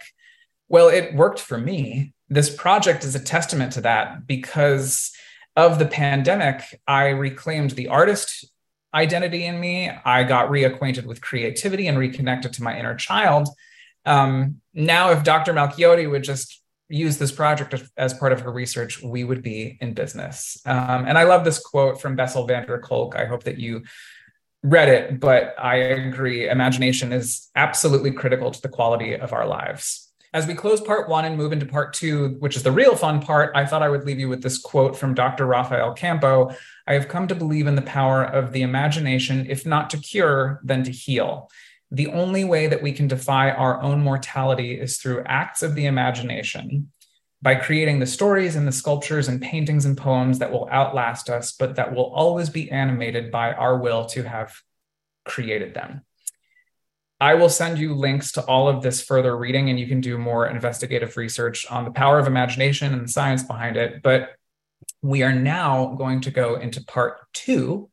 [0.69, 2.13] Well, it worked for me.
[2.30, 5.12] This project is a testament to that because
[5.56, 8.45] of the pandemic, I reclaimed the artist
[8.93, 9.91] identity in me.
[10.06, 13.49] I got reacquainted with creativity and reconnected to my inner child.
[14.06, 15.54] Um, now, if Dr.
[15.54, 19.94] Malchiodi would just use this project as part of her research, we would be in
[19.94, 20.62] business.
[20.65, 23.15] Um, and I love this quote from Bessel van der Kolk.
[23.15, 23.84] I hope that you
[24.62, 26.50] read it, but I agree.
[26.50, 30.12] Imagination is absolutely critical to the quality of our lives.
[30.34, 33.22] As we close part one and move into part two, which is the real fun
[33.22, 35.46] part, I thought I would leave you with this quote from Dr.
[35.46, 36.54] Rafael Campo
[36.88, 40.60] I have come to believe in the power of the imagination, if not to cure,
[40.63, 41.50] then to heal.
[41.91, 45.86] The only way that we can defy our own mortality is through acts of the
[45.86, 46.91] imagination,
[47.41, 51.52] by creating the stories and the sculptures and paintings and poems that will outlast us,
[51.52, 54.56] but that will always be animated by our will to have
[55.26, 56.02] created them.
[57.21, 60.17] I will send you links to all of this further reading, and you can do
[60.17, 64.02] more investigative research on the power of imagination and the science behind it.
[64.02, 64.32] But
[65.02, 67.89] we are now going to go into part two,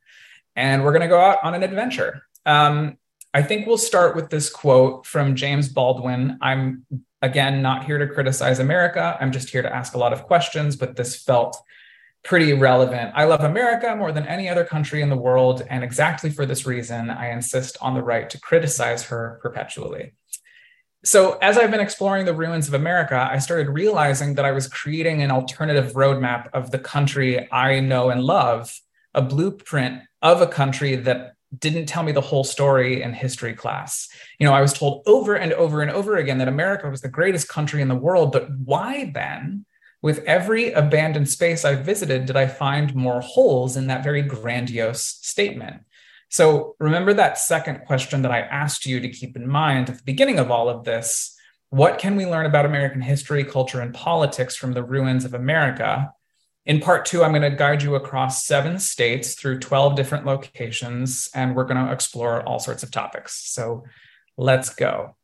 [0.56, 2.22] and we're going to go out on an adventure.
[2.46, 2.96] Um,
[3.34, 6.38] I think we'll start with this quote from James Baldwin.
[6.42, 6.84] I'm,
[7.22, 9.16] again, not here to criticize America.
[9.20, 11.56] I'm just here to ask a lot of questions, but this felt
[12.24, 13.12] pretty relevant.
[13.14, 15.62] I love America more than any other country in the world.
[15.68, 20.12] And exactly for this reason, I insist on the right to criticize her perpetually.
[21.04, 24.68] So, as I've been exploring the ruins of America, I started realizing that I was
[24.68, 28.78] creating an alternative roadmap of the country I know and love,
[29.12, 34.08] a blueprint of a country that didn't tell me the whole story in history class.
[34.38, 37.08] You know, I was told over and over and over again that America was the
[37.08, 39.66] greatest country in the world, but why then,
[40.00, 45.02] with every abandoned space I visited, did I find more holes in that very grandiose
[45.04, 45.82] statement?
[46.28, 50.02] So remember that second question that I asked you to keep in mind at the
[50.02, 51.38] beginning of all of this.
[51.68, 56.12] What can we learn about American history, culture, and politics from the ruins of America?
[56.64, 61.28] In part two, I'm going to guide you across seven states through 12 different locations,
[61.34, 63.52] and we're going to explore all sorts of topics.
[63.52, 63.84] So
[64.36, 65.16] let's go.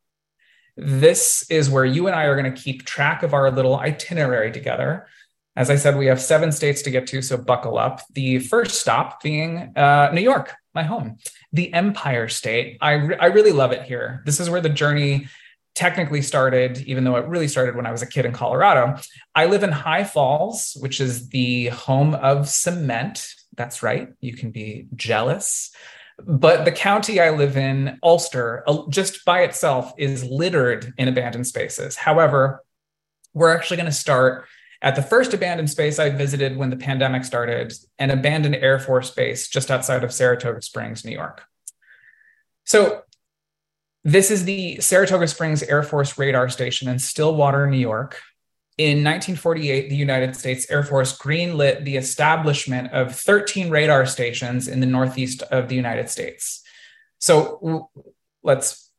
[0.77, 4.51] This is where you and I are going to keep track of our little itinerary
[4.51, 5.07] together.
[5.55, 8.01] As I said, we have seven states to get to, so buckle up.
[8.13, 11.19] The first stop being uh, New York, my home,
[11.53, 12.79] the Empire State.
[12.81, 14.23] I, re- I really love it here.
[14.25, 15.29] This is where the journey
[15.79, 18.97] technically started, even though it really started when I was a kid in Colorado.
[19.37, 23.25] I live in High Falls, which is the home of cement.
[23.57, 24.09] That's right.
[24.21, 25.71] You can be jealous.
[26.19, 31.47] But the county I live in, Ulster, uh, just by itself is littered in abandoned
[31.47, 31.95] spaces.
[31.95, 32.65] However,
[33.33, 34.47] we're actually going to start
[34.83, 39.13] at the first abandoned space I visited when the pandemic started, an abandoned Air Force
[39.13, 41.45] base just outside of Saratoga Springs, New York.
[42.65, 43.03] So,
[44.09, 48.21] this is the Saratoga Springs Air Force radar station in Stillwater, New York.
[48.79, 54.81] In 1948, the United States Air Force greenlit the establishment of 13 radar stations in
[54.81, 56.63] the northeast of the United States.
[57.19, 57.91] So
[58.43, 58.91] let's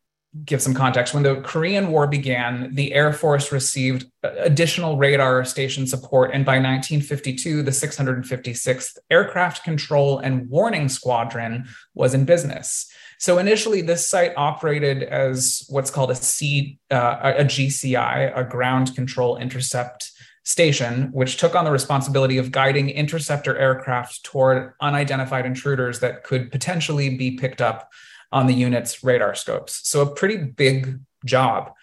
[0.46, 1.16] give some context.
[1.16, 6.32] When the Korean War began, the Air Force received additional radar station support.
[6.34, 12.92] And by 1952, the 656th Aircraft Control and Warning Squadron was in business.
[13.20, 18.96] So initially, this site operated as what's called a C, uh, a GCI, a ground
[18.96, 20.12] control intercept
[20.46, 26.50] station, which took on the responsibility of guiding interceptor aircraft toward unidentified intruders that could
[26.50, 27.90] potentially be picked up
[28.32, 29.82] on the unit's radar scopes.
[29.84, 31.74] So a pretty big job.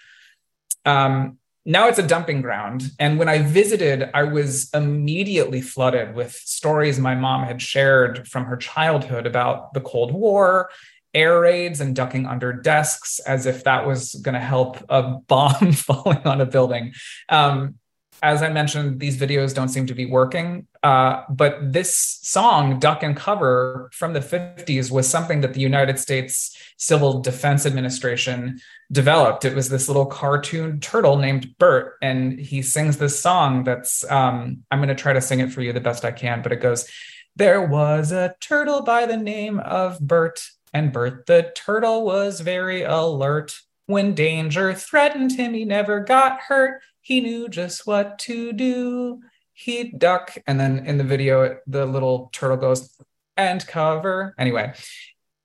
[0.87, 2.92] Um, now it's a dumping ground.
[2.99, 8.44] And when I visited, I was immediately flooded with stories my mom had shared from
[8.44, 10.70] her childhood about the Cold War,
[11.16, 15.72] air raids, and ducking under desks as if that was going to help a bomb
[15.72, 16.92] falling on a building.
[17.29, 17.76] Um,
[18.22, 20.66] as I mentioned, these videos don't seem to be working.
[20.83, 25.98] Uh, but this song, Duck and Cover from the 50s, was something that the United
[25.98, 29.44] States Civil Defense Administration developed.
[29.44, 34.64] It was this little cartoon turtle named Bert, and he sings this song that's, um,
[34.70, 36.61] I'm going to try to sing it for you the best I can, but it
[36.62, 36.88] goes,
[37.35, 40.40] There was a turtle by the name of Bert,
[40.77, 43.59] and Bert the turtle was very alert.
[43.87, 46.83] When danger threatened him, he never got hurt.
[47.01, 49.21] He knew just what to do.
[49.55, 50.37] He'd duck.
[50.47, 52.95] And then in the video, the little turtle goes,
[53.39, 54.35] and cover.
[54.39, 54.75] Anyway,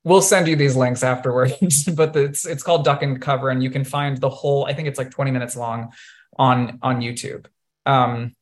[0.03, 3.69] we'll send you these links afterwards, but it's it's called Duck and Cover, and you
[3.69, 5.93] can find the whole, I think it's like 20 minutes long
[6.37, 7.45] on on YouTube.
[7.85, 8.35] Um,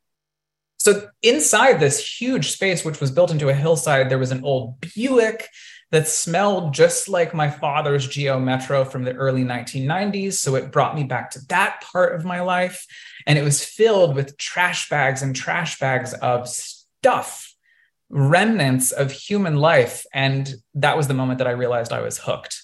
[0.77, 4.79] so inside this huge space, which was built into a hillside, there was an old
[4.79, 5.49] Buick
[5.91, 10.33] that smelled just like my father's Geo Metro from the early 1990s.
[10.33, 12.85] So it brought me back to that part of my life.
[13.25, 17.53] And it was filled with trash bags and trash bags of stuff,
[18.09, 20.05] remnants of human life.
[20.13, 22.61] And that was the moment that I realized I was hooked.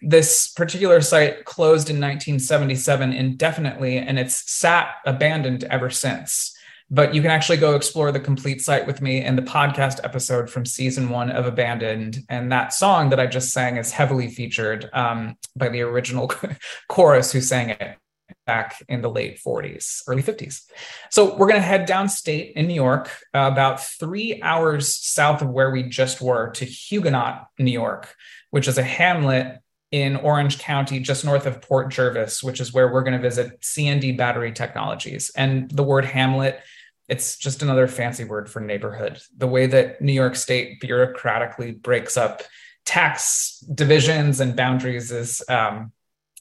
[0.00, 6.55] This particular site closed in 1977 indefinitely, and it's sat abandoned ever since
[6.90, 10.48] but you can actually go explore the complete site with me in the podcast episode
[10.48, 12.24] from season one of Abandoned.
[12.28, 16.32] And that song that I just sang is heavily featured um, by the original
[16.88, 17.98] chorus who sang it
[18.46, 20.62] back in the late 40s, early 50s.
[21.10, 25.48] So we're going to head downstate in New York, uh, about three hours south of
[25.48, 28.14] where we just were, to Huguenot, New York,
[28.50, 29.58] which is a hamlet
[29.90, 33.64] in Orange County, just north of Port Jervis, which is where we're going to visit
[33.64, 35.30] C&D Battery Technologies.
[35.36, 36.60] And the word hamlet
[37.08, 39.20] it's just another fancy word for neighborhood.
[39.36, 42.42] The way that New York State bureaucratically breaks up
[42.84, 45.92] tax divisions and boundaries is um,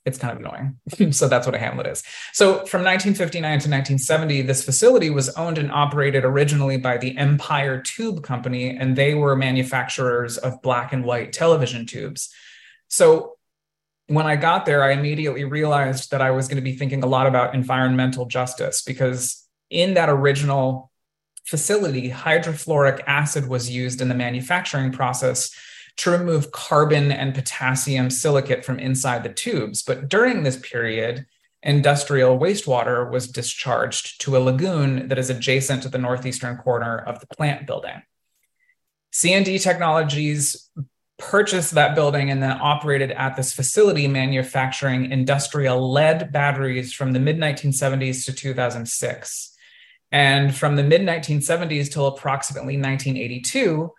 [0.05, 1.11] it's kind of annoying.
[1.13, 2.03] so that's what a hamlet is.
[2.31, 7.81] So from 1959 to 1970, this facility was owned and operated originally by the Empire
[7.81, 12.31] Tube Company, and they were manufacturers of black and white television tubes.
[12.87, 13.33] So
[14.07, 17.07] when I got there, I immediately realized that I was going to be thinking a
[17.07, 20.91] lot about environmental justice because in that original
[21.45, 25.51] facility, hydrofluoric acid was used in the manufacturing process
[25.97, 29.81] to remove carbon and potassium silicate from inside the tubes.
[29.81, 31.25] But during this period,
[31.63, 37.19] industrial wastewater was discharged to a lagoon that is adjacent to the northeastern corner of
[37.19, 38.01] the plant building.
[39.11, 40.69] C&D Technologies
[41.17, 47.19] purchased that building and then operated at this facility manufacturing industrial lead batteries from the
[47.19, 49.54] mid 1970s to 2006.
[50.15, 53.91] And from the mid 1970s till approximately 1982,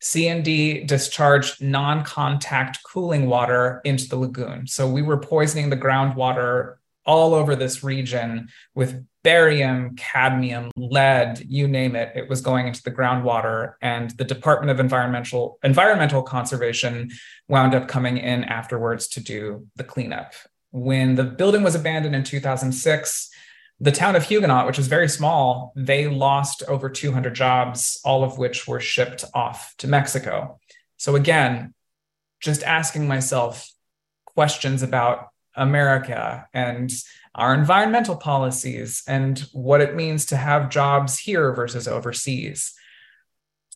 [0.00, 4.68] C&D discharged non contact cooling water into the lagoon.
[4.68, 11.66] So we were poisoning the groundwater all over this region with barium, cadmium, lead, you
[11.66, 12.12] name it.
[12.14, 13.72] It was going into the groundwater.
[13.82, 17.10] And the Department of Environmental, Environmental Conservation
[17.48, 20.32] wound up coming in afterwards to do the cleanup.
[20.70, 23.30] When the building was abandoned in 2006,
[23.78, 28.38] the town of Huguenot, which is very small, they lost over 200 jobs, all of
[28.38, 30.58] which were shipped off to Mexico.
[30.96, 31.74] So again,
[32.40, 33.70] just asking myself
[34.24, 36.90] questions about America and
[37.34, 42.74] our environmental policies and what it means to have jobs here versus overseas.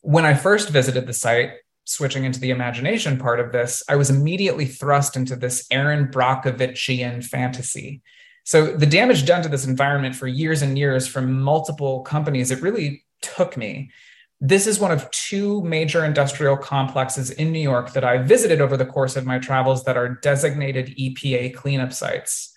[0.01, 1.53] When I first visited the site,
[1.85, 7.25] switching into the imagination part of this, I was immediately thrust into this Erin Brockovichian
[7.25, 8.01] fantasy.
[8.45, 12.63] So the damage done to this environment for years and years from multiple companies, it
[12.63, 13.91] really took me.
[14.41, 18.77] This is one of two major industrial complexes in New York that I visited over
[18.77, 22.55] the course of my travels that are designated EPA cleanup sites.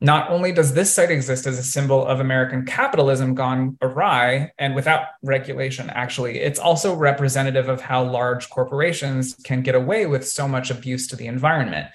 [0.00, 4.74] Not only does this site exist as a symbol of American capitalism gone awry and
[4.74, 10.46] without regulation, actually, it's also representative of how large corporations can get away with so
[10.46, 11.86] much abuse to the environment.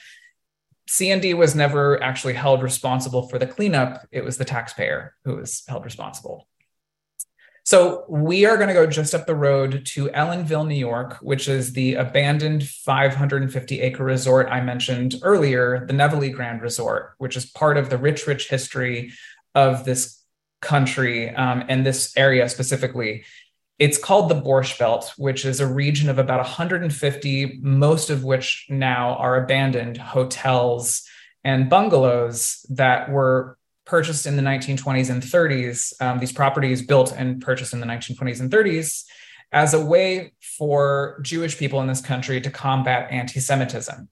[0.88, 5.64] C&D was never actually held responsible for the cleanup, it was the taxpayer who was
[5.68, 6.48] held responsible.
[7.64, 11.48] So we are going to go just up the road to Ellenville, New York, which
[11.48, 17.46] is the abandoned 550 acre resort I mentioned earlier, the Nevele Grand Resort, which is
[17.46, 19.14] part of the rich, rich history
[19.54, 20.24] of this
[20.62, 23.26] country um, and this area specifically.
[23.82, 28.68] It's called the Borscht Belt, which is a region of about 150, most of which
[28.70, 31.02] now are abandoned hotels
[31.44, 33.58] and bungalows that were
[33.88, 38.40] purchased in the 1920s and 30s, um, these properties built and purchased in the 1920s
[38.40, 39.04] and 30s,
[39.52, 44.08] as a way for Jewish people in this country to combat anti Semitism.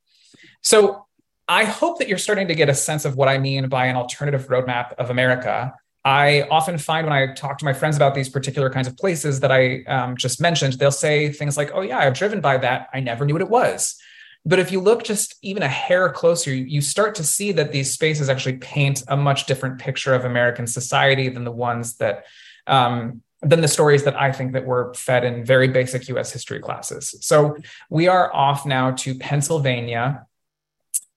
[0.63, 1.05] So
[1.47, 3.97] I hope that you're starting to get a sense of what I mean by an
[3.97, 5.76] alternative roadmap of America.
[6.05, 9.41] I often find when I talk to my friends about these particular kinds of places
[9.41, 12.87] that I um, just mentioned, they'll say things like, Oh, yeah, I've driven by that.
[12.93, 13.99] I never knew what it was.
[14.45, 17.91] But if you look just even a hair closer, you start to see that these
[17.91, 22.25] spaces actually paint a much different picture of American society than the ones that
[22.65, 26.59] um, than the stories that I think that were fed in very basic US history
[26.59, 27.15] classes.
[27.21, 27.57] So
[27.89, 30.25] we are off now to Pennsylvania,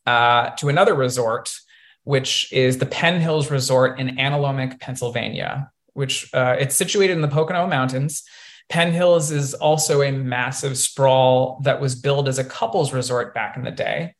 [0.07, 1.53] uh, to another resort,
[2.05, 7.29] which is the Penn Hills Resort in Analomink, Pennsylvania, which uh, it's situated in the
[7.29, 8.25] Pocono Mountains.
[8.69, 13.57] Penn Hills is also a massive sprawl that was billed as a couples resort back
[13.57, 14.15] in the day.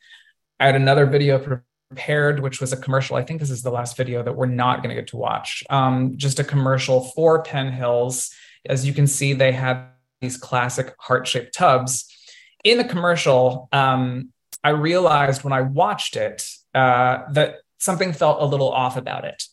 [0.61, 1.39] I had another video
[1.91, 3.17] prepared, which was a commercial.
[3.17, 5.65] I think this is the last video that we're not going to get to watch.
[5.71, 8.31] Um, just a commercial for Penn Hills.
[8.67, 9.87] As you can see, they had
[10.21, 12.07] these classic heart shaped tubs.
[12.63, 18.47] In the commercial, um, I realized when I watched it uh, that something felt a
[18.47, 19.45] little off about it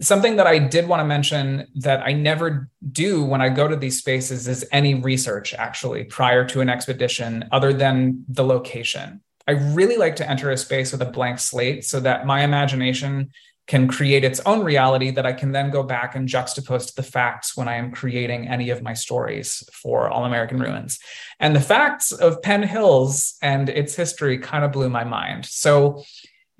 [0.00, 3.76] something that I did want to mention that I never do when I go to
[3.76, 9.22] these spaces is any research actually prior to an expedition other than the location.
[9.46, 13.30] I really like to enter a space with a blank slate so that my imagination
[13.68, 17.02] can create its own reality that I can then go back and juxtapose to the
[17.02, 20.98] facts when I am creating any of my stories for All American Ruins.
[21.38, 25.46] And the facts of Penn Hills and its history kind of blew my mind.
[25.46, 26.02] So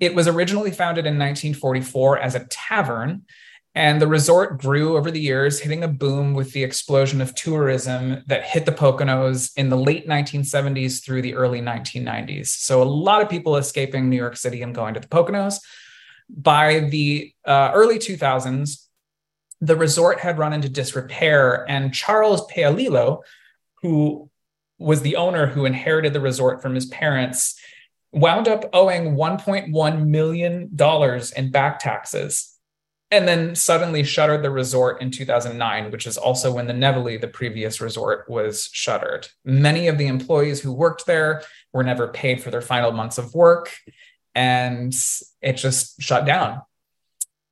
[0.05, 3.23] it was originally founded in 1944 as a tavern,
[3.75, 8.23] and the resort grew over the years, hitting a boom with the explosion of tourism
[8.27, 12.47] that hit the Poconos in the late 1970s through the early 1990s.
[12.47, 15.59] So, a lot of people escaping New York City and going to the Poconos.
[16.29, 18.85] By the uh, early 2000s,
[19.59, 23.21] the resort had run into disrepair, and Charles Paolillo,
[23.81, 24.29] who
[24.77, 27.59] was the owner who inherited the resort from his parents,
[28.13, 30.69] wound up owing $1.1 million
[31.35, 32.55] in back taxes,
[33.11, 37.27] and then suddenly shuttered the resort in 2009, which is also when the Nevele, the
[37.27, 39.27] previous resort, was shuttered.
[39.43, 41.43] Many of the employees who worked there
[41.73, 43.71] were never paid for their final months of work,
[44.35, 44.93] and
[45.41, 46.61] it just shut down.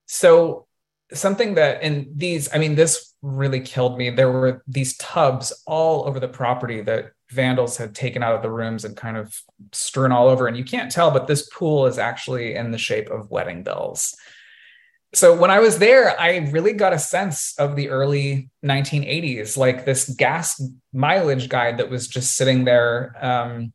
[0.06, 0.68] So,
[1.14, 4.10] something that in these, I mean, this really killed me.
[4.10, 8.52] There were these tubs all over the property that vandals had taken out of the
[8.52, 9.40] rooms and kind of
[9.72, 10.48] strewn all over.
[10.48, 14.16] And you can't tell, but this pool is actually in the shape of wedding bells.
[15.14, 19.84] So when I was there, I really got a sense of the early 1980s, like
[19.84, 20.62] this gas
[20.94, 23.74] mileage guide that was just sitting there um,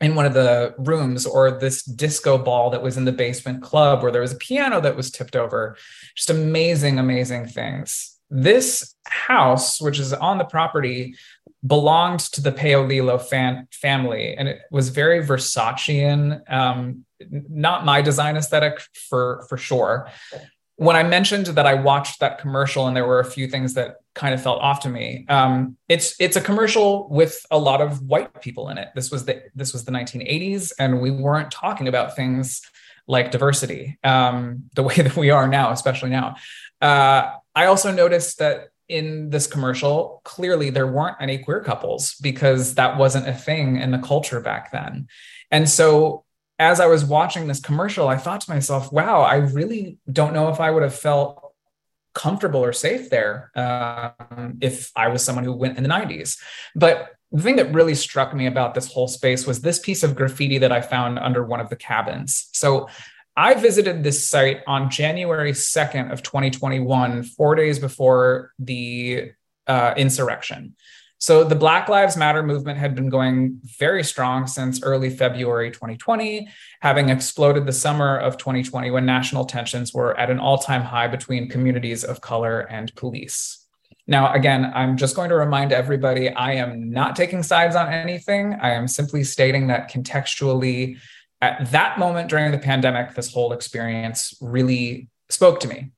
[0.00, 4.02] in one of the rooms, or this disco ball that was in the basement club,
[4.02, 5.76] where there was a piano that was tipped over.
[6.16, 8.18] Just amazing, amazing things.
[8.30, 11.14] This house, which is on the property,
[11.66, 16.40] belonged to the Paolillo fan, family, and it was very Versacean.
[16.50, 20.10] Um, not my design aesthetic for for sure.
[20.76, 23.98] When I mentioned that I watched that commercial and there were a few things that
[24.14, 28.02] kind of felt off to me, um, it's it's a commercial with a lot of
[28.02, 28.88] white people in it.
[28.94, 32.62] This was the this was the 1980s, and we weren't talking about things
[33.06, 36.36] like diversity um, the way that we are now, especially now.
[36.80, 42.74] Uh, I also noticed that in this commercial, clearly there weren't any queer couples because
[42.74, 45.08] that wasn't a thing in the culture back then.
[45.50, 46.24] And so
[46.58, 50.48] as I was watching this commercial, I thought to myself, wow, I really don't know
[50.48, 51.52] if I would have felt
[52.14, 56.38] comfortable or safe there um, if I was someone who went in the 90s.
[56.76, 60.14] But the thing that really struck me about this whole space was this piece of
[60.14, 62.48] graffiti that I found under one of the cabins.
[62.52, 62.88] So
[63.36, 69.32] I visited this site on January 2nd of 2021, four days before the
[69.66, 70.76] uh, insurrection.
[71.18, 76.48] So the Black Lives Matter movement had been going very strong since early February 2020,
[76.80, 81.08] having exploded the summer of 2020 when national tensions were at an all time high
[81.08, 83.64] between communities of color and police.
[84.06, 88.58] Now, again, I'm just going to remind everybody I am not taking sides on anything.
[88.60, 90.98] I am simply stating that contextually,
[91.44, 95.90] at that moment during the pandemic, this whole experience really spoke to me.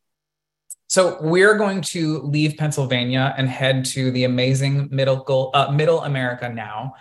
[0.89, 6.49] So we're going to leave Pennsylvania and head to the amazing middle, uh, middle America
[6.49, 6.95] now,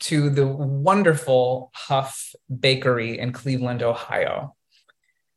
[0.00, 4.54] to the wonderful Huff Bakery in Cleveland, Ohio.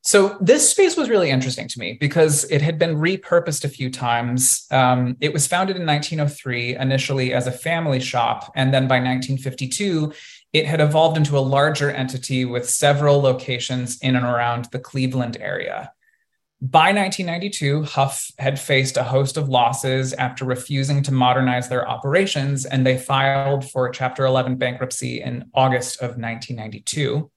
[0.03, 3.91] So this space was really interesting to me because it had been repurposed a few
[3.91, 4.66] times.
[4.72, 10.12] Um, it was founded in 1903 initially as a family shop, and then by 1952,
[10.54, 15.38] it had evolved into a larger entity with several locations in and around the Cleveland
[15.39, 15.91] area.
[16.62, 22.66] By 1992, Huff had faced a host of losses after refusing to modernize their operations,
[22.66, 27.32] and they filed for Chapter 11 bankruptcy in August of 1992.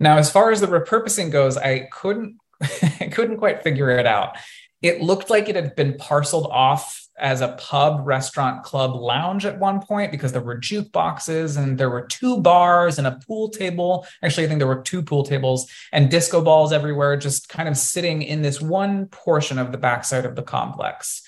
[0.00, 4.36] Now, as far as the repurposing goes, I couldn't I couldn't quite figure it out.
[4.82, 9.58] It looked like it had been parceled off as a pub, restaurant, club, lounge at
[9.58, 14.06] one point because there were jukeboxes and there were two bars and a pool table.
[14.22, 17.76] Actually, I think there were two pool tables and disco balls everywhere, just kind of
[17.76, 21.22] sitting in this one portion of the backside of the complex.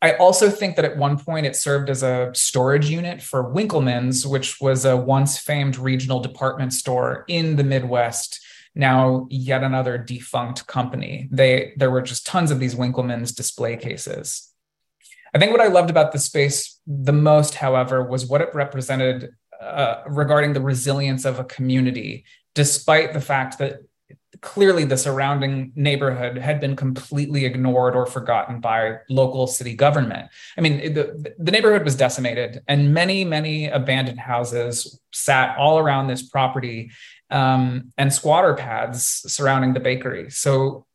[0.00, 4.26] I also think that at one point it served as a storage unit for Winkelman's,
[4.26, 8.40] which was a once famed regional department store in the Midwest.
[8.76, 11.28] Now, yet another defunct company.
[11.32, 14.52] They there were just tons of these Winkelman's display cases.
[15.34, 19.30] I think what I loved about the space the most, however, was what it represented
[19.60, 22.24] uh, regarding the resilience of a community,
[22.54, 23.80] despite the fact that
[24.40, 30.28] clearly the surrounding neighborhood had been completely ignored or forgotten by local city government.
[30.56, 36.06] I mean, the, the neighborhood was decimated, and many, many abandoned houses sat all around
[36.06, 36.90] this property
[37.30, 40.30] um, and squatter pads surrounding the bakery.
[40.30, 40.86] So,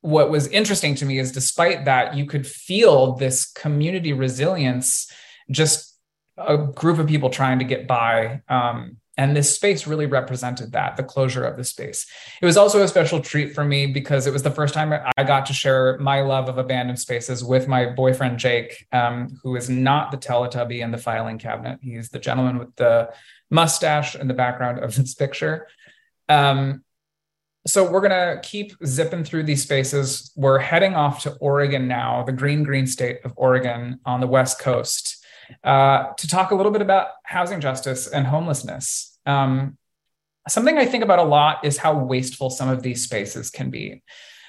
[0.00, 5.10] what was interesting to me is despite that, you could feel this community resilience,
[5.50, 5.96] just
[6.38, 8.42] a group of people trying to get by.
[8.48, 12.06] Um, and this space really represented that, the closure of the space.
[12.40, 15.24] It was also a special treat for me because it was the first time I
[15.24, 19.68] got to share my love of abandoned spaces with my boyfriend, Jake, um, who is
[19.68, 21.80] not the Teletubby in the filing cabinet.
[21.82, 23.12] He's the gentleman with the
[23.50, 25.68] mustache in the background of this picture.
[26.30, 26.82] Um,
[27.66, 30.32] so we're going to keep zipping through these spaces.
[30.34, 34.58] We're heading off to Oregon now, the green, green state of Oregon on the West
[34.58, 35.24] Coast,
[35.62, 39.18] uh, to talk a little bit about housing justice and homelessness.
[39.26, 39.76] Um,
[40.48, 44.02] something I think about a lot is how wasteful some of these spaces can be.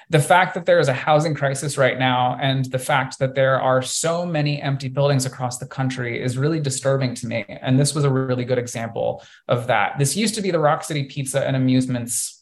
[0.08, 3.60] The fact that there is a housing crisis right now and the fact that there
[3.60, 7.44] are so many empty buildings across the country is really disturbing to me.
[7.48, 9.98] And this was a really good example of that.
[9.98, 12.41] This used to be the Rock City Pizza and Amusements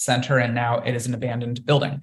[0.00, 2.02] Center, and now it is an abandoned building.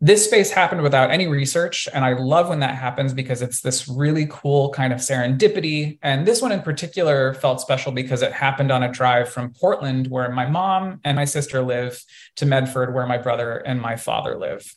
[0.00, 3.88] This space happened without any research and i love when that happens because it's this
[3.88, 5.98] really cool kind of serendipity.
[6.02, 10.08] And this one in particular felt special because it happened on a drive from portland
[10.08, 12.02] where my mom and my sister live
[12.36, 14.76] to medford where my brother and my father live.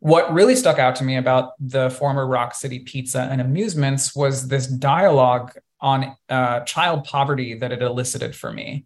[0.00, 4.48] What really stuck out to me about the former rock city pizza and amusements was
[4.48, 8.84] this dialogue on uh, child poverty that it elicited for me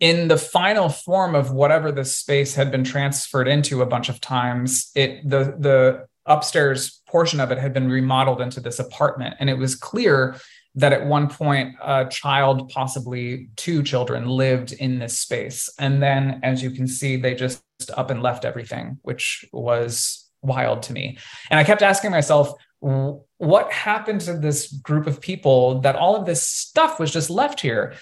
[0.00, 4.20] in the final form of whatever the space had been transferred into a bunch of
[4.20, 9.48] times, it the the upstairs portion of it had been remodeled into this apartment, and
[9.48, 10.36] it was clear
[10.74, 16.40] that at one point a child, possibly two children, lived in this space, and then,
[16.42, 17.62] as you can see, they just
[17.94, 21.18] up and left everything, which was wild to me.
[21.50, 26.26] And I kept asking myself, what happened to this group of people that all of
[26.26, 27.94] this stuff was just left here?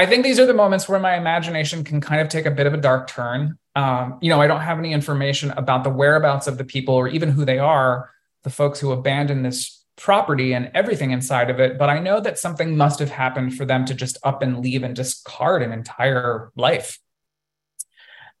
[0.00, 2.66] I think these are the moments where my imagination can kind of take a bit
[2.66, 3.58] of a dark turn.
[3.76, 7.06] Um, you know, I don't have any information about the whereabouts of the people or
[7.08, 8.08] even who they are,
[8.42, 11.76] the folks who abandoned this property and everything inside of it.
[11.76, 14.84] But I know that something must have happened for them to just up and leave
[14.84, 16.98] and discard an entire life.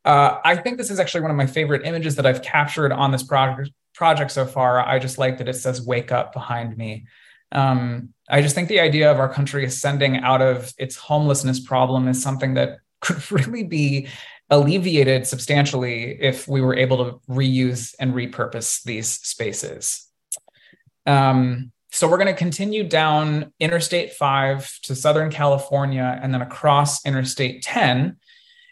[0.02, 3.10] Uh, I think this is actually one of my favorite images that I've captured on
[3.10, 4.80] this project project so far.
[4.80, 7.04] I just like that it says "Wake Up" behind me.
[7.52, 12.08] Um, I just think the idea of our country ascending out of its homelessness problem
[12.08, 14.08] is something that could really be
[14.50, 20.08] alleviated substantially if we were able to reuse and repurpose these spaces.
[21.06, 27.04] Um, so we're going to continue down Interstate 5 to Southern California and then across
[27.04, 28.16] Interstate 10.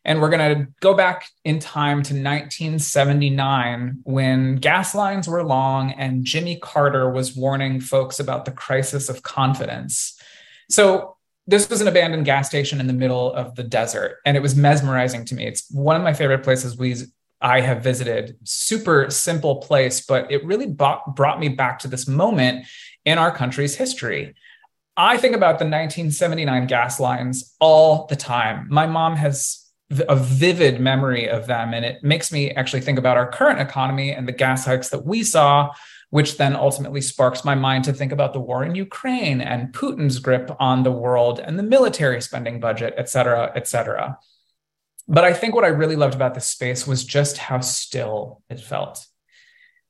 [0.05, 5.93] And we're going to go back in time to 1979 when gas lines were long
[5.93, 10.19] and Jimmy Carter was warning folks about the crisis of confidence.
[10.71, 14.41] So this was an abandoned gas station in the middle of the desert and it
[14.41, 15.47] was mesmerizing to me.
[15.47, 16.97] It's one of my favorite places we
[17.41, 18.37] i have visited.
[18.45, 22.67] Super simple place but it really brought, brought me back to this moment
[23.05, 24.35] in our country's history.
[24.97, 28.67] I think about the 1979 gas lines all the time.
[28.69, 33.17] My mom has a vivid memory of them and it makes me actually think about
[33.17, 35.71] our current economy and the gas hikes that we saw
[36.11, 40.19] which then ultimately sparks my mind to think about the war in Ukraine and Putin's
[40.19, 44.19] grip on the world and the military spending budget, et cetera, et cetera.
[45.07, 48.61] But I think what I really loved about this space was just how still it
[48.61, 49.07] felt.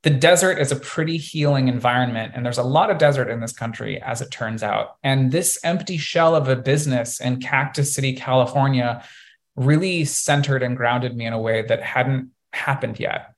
[0.03, 3.53] The desert is a pretty healing environment, and there's a lot of desert in this
[3.53, 4.96] country, as it turns out.
[5.03, 9.03] And this empty shell of a business in Cactus City, California,
[9.59, 13.35] really centered and grounded me in a way that hadn't happened yet.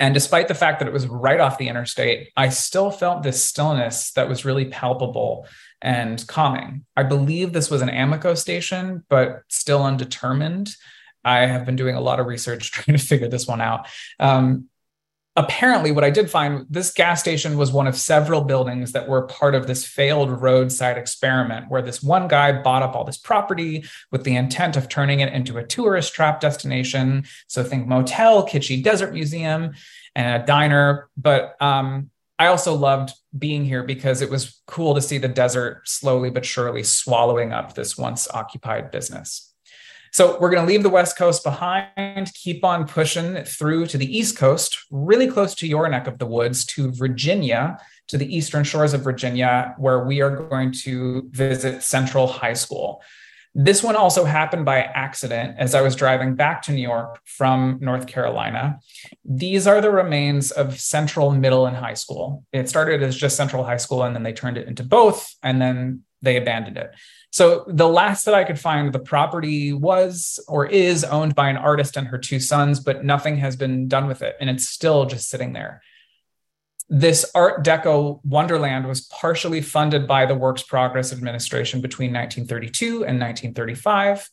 [0.00, 3.42] And despite the fact that it was right off the interstate, I still felt this
[3.42, 5.46] stillness that was really palpable
[5.82, 6.84] and calming.
[6.96, 10.70] I believe this was an Amoco station, but still undetermined.
[11.24, 13.88] I have been doing a lot of research trying to figure this one out.
[14.20, 14.68] Um,
[15.38, 19.22] apparently, what I did find this gas station was one of several buildings that were
[19.22, 23.84] part of this failed roadside experiment where this one guy bought up all this property
[24.10, 27.24] with the intent of turning it into a tourist trap destination.
[27.46, 29.74] So think motel, kitschy desert museum,
[30.16, 31.08] and a diner.
[31.16, 32.10] But um,
[32.40, 36.44] I also loved being here because it was cool to see the desert slowly but
[36.44, 39.47] surely swallowing up this once occupied business.
[40.12, 44.18] So we're going to leave the West Coast behind, keep on pushing through to the
[44.18, 47.78] East Coast, really close to your neck of the woods, to Virginia,
[48.08, 53.02] to the eastern shores of Virginia, where we are going to visit Central High School.
[53.54, 57.78] This one also happened by accident as I was driving back to New York from
[57.80, 58.78] North Carolina.
[59.24, 62.44] These are the remains of Central Middle and High School.
[62.52, 65.60] It started as just Central High School, and then they turned it into both, and
[65.60, 66.90] then they abandoned it.
[67.30, 71.56] So the last that I could find, the property was or is owned by an
[71.56, 74.36] artist and her two sons, but nothing has been done with it.
[74.40, 75.82] And it's still just sitting there.
[76.88, 83.20] This Art Deco Wonderland was partially funded by the Works Progress Administration between 1932 and
[83.20, 84.30] 1935.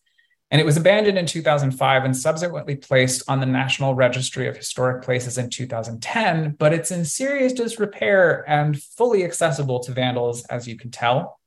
[0.51, 5.03] And it was abandoned in 2005 and subsequently placed on the National Registry of Historic
[5.03, 10.77] Places in 2010, but it's in serious disrepair and fully accessible to vandals, as you
[10.77, 11.39] can tell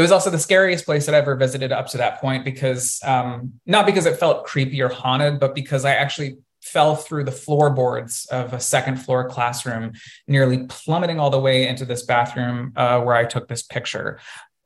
[0.00, 3.00] it was also the scariest place that I ever visited up to that point because
[3.04, 7.32] um, not because it felt creepy or haunted, but because I actually fell through the
[7.32, 9.92] floorboards of a second floor classroom,
[10.26, 14.20] nearly plummeting all the way into this bathroom uh, where I took this picture.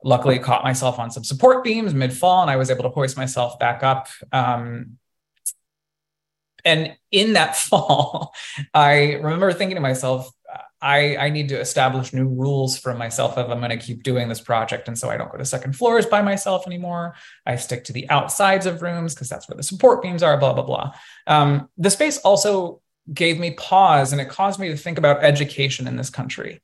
[0.05, 3.17] Luckily, caught myself on some support beams mid fall, and I was able to hoist
[3.17, 4.07] myself back up.
[4.31, 4.99] Um,
[6.63, 8.33] and in that fall,
[8.73, 10.29] I remember thinking to myself,
[10.85, 14.29] I, I need to establish new rules for myself if I'm going to keep doing
[14.29, 14.87] this project.
[14.87, 17.15] And so I don't go to second floors by myself anymore.
[17.43, 20.53] I stick to the outsides of rooms because that's where the support beams are, blah,
[20.53, 20.93] blah, blah.
[21.25, 25.87] Um, the space also gave me pause and it caused me to think about education
[25.87, 26.61] in this country.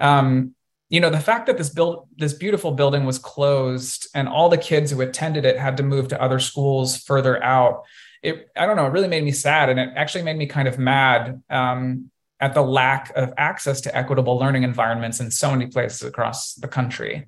[0.00, 0.54] Um,
[0.88, 4.56] you know, the fact that this build this beautiful building was closed and all the
[4.56, 7.82] kids who attended it had to move to other schools further out.
[8.22, 10.68] It, I don't know, it really made me sad and it actually made me kind
[10.68, 12.12] of mad um,
[12.44, 16.68] at the lack of access to equitable learning environments in so many places across the
[16.68, 17.26] country.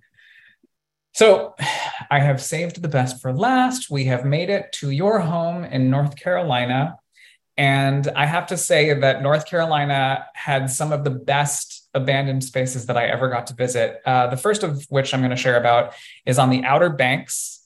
[1.15, 1.55] So
[2.11, 3.91] I have saved the best for last.
[3.91, 6.99] We have made it to your home in North Carolina.
[7.57, 12.85] And I have to say that North Carolina had some of the best abandoned spaces
[12.85, 14.03] that I ever got to visit.
[14.05, 15.95] Uh, the first of which I'm going to share about
[16.27, 17.63] is on the Outer Banks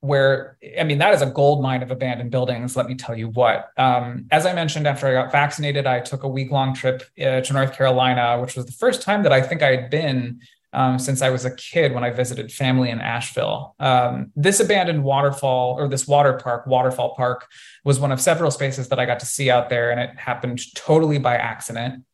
[0.00, 2.76] where I mean that is a gold mine of abandoned buildings.
[2.76, 3.70] Let me tell you what.
[3.76, 7.40] Um, as I mentioned, after I got vaccinated, I took a week long trip uh,
[7.40, 10.40] to North Carolina, which was the first time that I think I had been
[10.72, 13.74] um, since I was a kid when I visited family in Asheville.
[13.80, 17.48] Um, this abandoned waterfall or this water park, Waterfall Park,
[17.84, 20.60] was one of several spaces that I got to see out there, and it happened
[20.74, 22.04] totally by accident.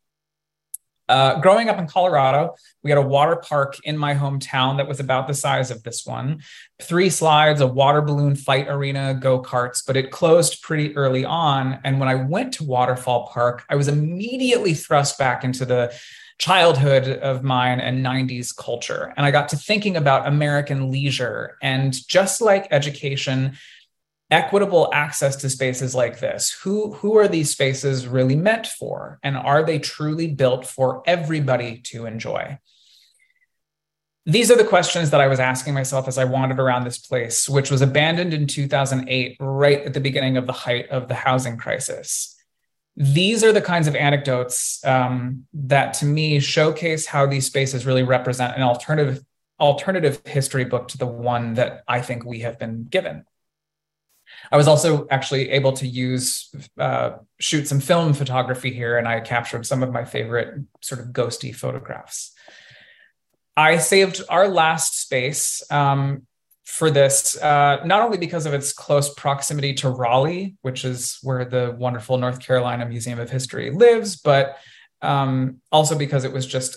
[1.08, 5.00] Uh, growing up in Colorado, we had a water park in my hometown that was
[5.00, 6.42] about the size of this one.
[6.82, 11.78] Three slides, a water balloon fight arena, go karts, but it closed pretty early on.
[11.84, 15.94] And when I went to Waterfall Park, I was immediately thrust back into the
[16.38, 19.14] childhood of mine and 90s culture.
[19.16, 21.56] And I got to thinking about American leisure.
[21.62, 23.56] And just like education,
[24.30, 29.18] equitable access to spaces like this who who are these spaces really meant for?
[29.22, 32.58] And are they truly built for everybody to enjoy?
[34.24, 37.48] These are the questions that i was asking myself as i wandered around this place
[37.48, 41.56] which was abandoned in 2008 right at the beginning of the height of the housing
[41.56, 42.32] crisis.
[42.96, 48.02] These are the kinds of anecdotes um, that to me showcase how these spaces really
[48.02, 49.22] represent an alternative
[49.60, 53.24] alternative history book to the one that i think we have been given
[54.50, 59.20] I was also actually able to use uh, shoot some film photography here, and I
[59.20, 62.32] captured some of my favorite sort of ghosty photographs.
[63.56, 66.26] I saved our last space um,
[66.64, 71.44] for this, uh, not only because of its close proximity to Raleigh, which is where
[71.44, 74.58] the wonderful North Carolina Museum of History lives, but
[75.00, 76.76] um, also because it was just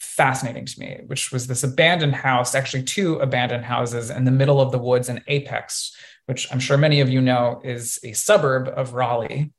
[0.00, 4.60] fascinating to me, which was this abandoned house, actually two abandoned houses in the middle
[4.60, 5.94] of the woods in Apex,
[6.26, 9.52] which I'm sure many of you know is a suburb of Raleigh.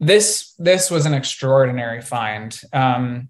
[0.00, 2.58] This, this was an extraordinary find.
[2.72, 3.28] Um,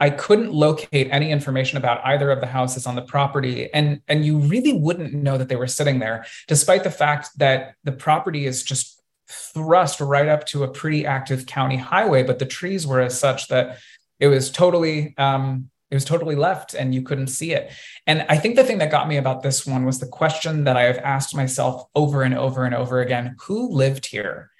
[0.00, 3.72] I couldn't locate any information about either of the houses on the property.
[3.72, 7.74] And, and you really wouldn't know that they were sitting there, despite the fact that
[7.82, 12.22] the property is just thrust right up to a pretty active county highway.
[12.22, 13.78] But the trees were as such that
[14.20, 17.72] it was totally um, it was totally left and you couldn't see it.
[18.06, 20.76] And I think the thing that got me about this one was the question that
[20.76, 24.50] I have asked myself over and over and over again who lived here?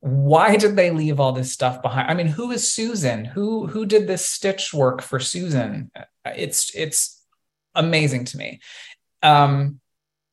[0.00, 2.10] Why did they leave all this stuff behind?
[2.10, 3.24] I mean, who is Susan?
[3.24, 5.90] Who who did this stitch work for Susan?
[6.24, 7.22] It's it's
[7.74, 8.60] amazing to me.
[9.22, 9.80] Um,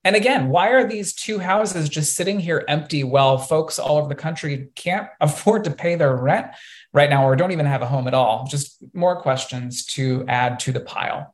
[0.06, 4.08] and again, why are these two houses just sitting here empty while folks all over
[4.08, 6.48] the country can't afford to pay their rent
[6.98, 8.46] right now or don't even have a home at all?
[8.50, 11.34] Just more questions to add to the pile.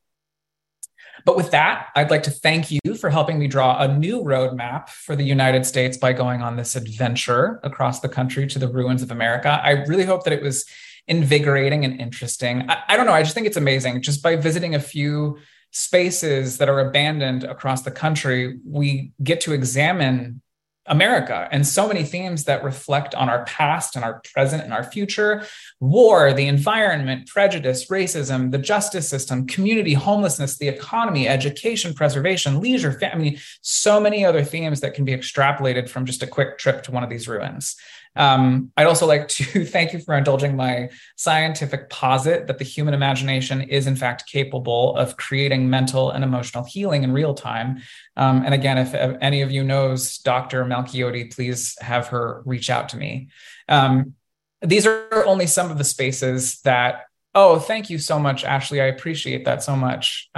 [1.25, 4.89] But with that, I'd like to thank you for helping me draw a new roadmap
[4.89, 9.01] for the United States by going on this adventure across the country to the ruins
[9.01, 9.59] of America.
[9.63, 10.65] I really hope that it was
[11.07, 12.69] invigorating and interesting.
[12.69, 13.13] I, I don't know.
[13.13, 14.01] I just think it's amazing.
[14.01, 15.37] Just by visiting a few
[15.71, 20.41] spaces that are abandoned across the country, we get to examine
[20.87, 24.83] America and so many themes that reflect on our past and our present and our
[24.83, 25.45] future
[25.79, 32.91] war, the environment, prejudice, racism, the justice system, community, homelessness, the economy, education, preservation, leisure,
[32.91, 36.91] family, so many other themes that can be extrapolated from just a quick trip to
[36.91, 37.77] one of these ruins.
[38.15, 42.93] Um, I'd also like to thank you for indulging my scientific posit that the human
[42.93, 47.81] imagination is, in fact, capable of creating mental and emotional healing in real time.
[48.15, 50.63] Um, and again, if, if, any of you knows Dr.
[50.65, 53.29] Malchiodi, please have her reach out to me.
[53.67, 54.13] Um,
[54.61, 57.05] these are only some of the spaces that
[57.35, 58.79] Oh, thank you so much, Ashley.
[58.79, 60.29] I appreciate that so much.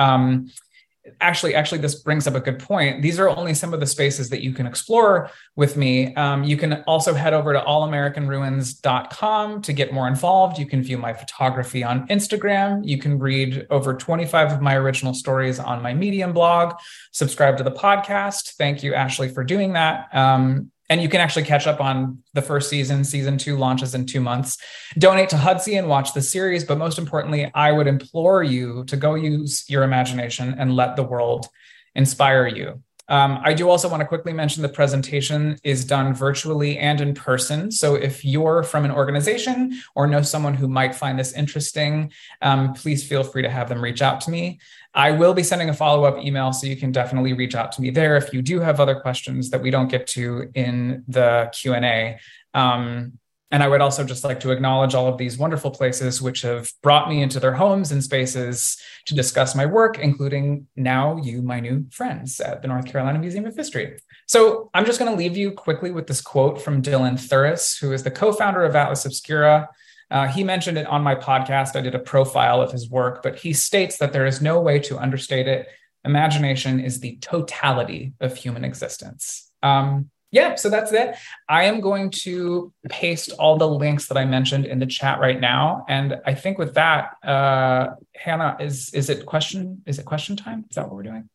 [1.22, 3.02] Actually actually this brings up a good point.
[3.02, 6.14] These are only some of the spaces that you can explore with me.
[6.16, 10.58] Um, you can also head over to allamericanruins.com to get more involved.
[10.58, 12.86] You can view my photography on instagram.
[12.86, 16.76] You can read over 25 of my original stories on my medium blog.
[17.12, 18.56] Subscribe to the podcast.
[18.58, 20.14] Thank you ashley for doing that.
[20.14, 23.04] Um, and you can actually catch up on the first season.
[23.04, 24.58] Season two launches in two months.
[24.98, 26.64] Donate to Hudsy and watch the series.
[26.64, 31.04] But most importantly, I would implore you to go use your imagination and let the
[31.04, 31.48] world
[31.96, 32.84] inspire you.
[33.08, 37.14] Um, I do also want to quickly mention the presentation is done virtually and in
[37.14, 37.72] person.
[37.72, 42.12] So if you're from an organization or know someone who might find this interesting,
[42.42, 44.60] um, please feel free to have them reach out to me.
[44.96, 47.82] I will be sending a follow up email, so you can definitely reach out to
[47.82, 51.52] me there if you do have other questions that we don't get to in the
[51.54, 52.18] Q and A.
[52.54, 53.20] Um,
[53.52, 56.72] and I would also just like to acknowledge all of these wonderful places which have
[56.82, 61.60] brought me into their homes and spaces to discuss my work, including now you, my
[61.60, 63.98] new friends at the North Carolina Museum of History.
[64.28, 67.94] So I'm just going to leave you quickly with this quote from Dylan Thuras, who
[67.94, 69.70] is the co founder of Atlas Obscura.
[70.12, 71.76] Uh, he mentioned it on my podcast.
[71.76, 74.80] I did a profile of his work, but he states that there is no way
[74.80, 75.68] to understate it.
[76.04, 79.52] Imagination is the totality of human existence.
[79.64, 81.16] Um, yeah, so that's it.
[81.48, 85.40] I am going to paste all the links that I mentioned in the chat right
[85.40, 90.36] now, and I think with that, uh, Hannah, is is it question is it question
[90.36, 90.66] time?
[90.70, 91.30] Is that what we're doing?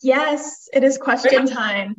[0.00, 1.96] Yes, it is question time.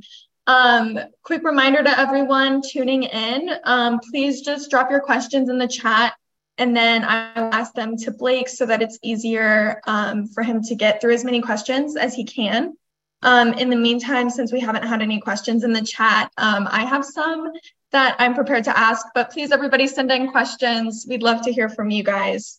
[0.48, 5.68] Um, quick reminder to everyone tuning in, um, please just drop your questions in the
[5.68, 6.14] chat
[6.58, 10.64] and then I will ask them to Blake so that it's easier um, for him
[10.64, 12.76] to get through as many questions as he can.
[13.22, 16.86] Um, in the meantime, since we haven't had any questions in the chat, um, I
[16.86, 17.52] have some
[17.92, 21.06] that I'm prepared to ask, but please, everybody, send in questions.
[21.08, 22.58] We'd love to hear from you guys.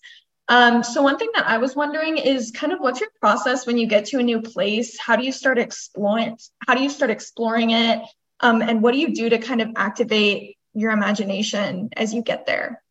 [0.48, 3.76] Um, so one thing that I was wondering is kind of what's your process when
[3.76, 4.98] you get to a new place?
[4.98, 6.38] How do you start exploring?
[6.66, 8.00] How do you start exploring it?
[8.40, 12.46] Um, and what do you do to kind of activate your imagination as you get
[12.46, 12.82] there?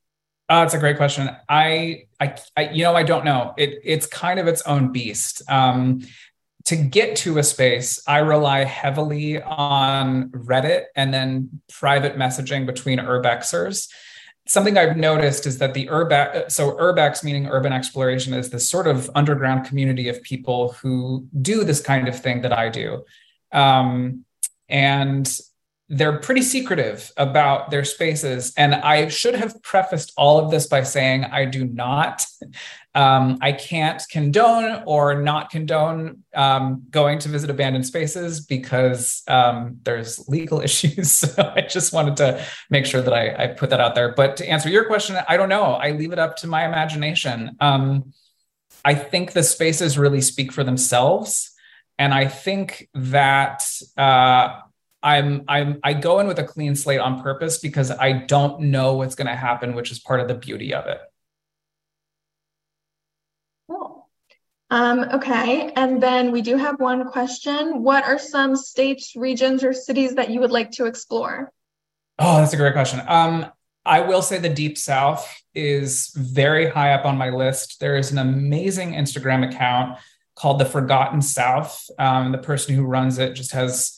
[0.49, 1.29] Uh, it's a great question.
[1.49, 3.53] I, I, I, you know, I don't know.
[3.57, 5.41] It, it's kind of its own beast.
[5.49, 6.01] Um,
[6.65, 12.99] to get to a space, I rely heavily on Reddit and then private messaging between
[12.99, 13.89] urbexers.
[14.47, 18.87] Something I've noticed is that the urbex, so urbex meaning urban exploration, is this sort
[18.87, 23.03] of underground community of people who do this kind of thing that I do.
[23.51, 24.25] Um,
[24.69, 25.39] and
[25.89, 28.53] they're pretty secretive about their spaces.
[28.57, 32.25] And I should have prefaced all of this by saying I do not,
[32.97, 39.77] um, I can't condone or not condone um, going to visit abandoned spaces because um,
[39.83, 41.11] there's legal issues.
[41.11, 44.15] So I just wanted to make sure that I, I, put that out there.
[44.15, 45.73] But to answer your question, I don't know.
[45.73, 47.55] I leave it up to my imagination.
[47.59, 48.13] Um,
[48.83, 51.51] I think the spaces really speak for themselves.
[51.99, 53.63] And I think that
[53.95, 54.59] uh,
[55.03, 58.93] I'm I'm I go in with a clean slate on purpose because I don't know
[58.93, 60.99] what's going to happen, which is part of the beauty of it.
[63.69, 64.07] Cool.
[64.69, 67.83] Um, okay, and then we do have one question.
[67.83, 71.51] What are some states, regions, or cities that you would like to explore?
[72.19, 73.01] Oh, that's a great question.
[73.07, 73.45] Um,
[73.85, 77.79] I will say the Deep South is very high up on my list.
[77.79, 79.99] There is an amazing Instagram account
[80.35, 81.89] called The Forgotten South.
[81.97, 83.96] Um, the person who runs it just has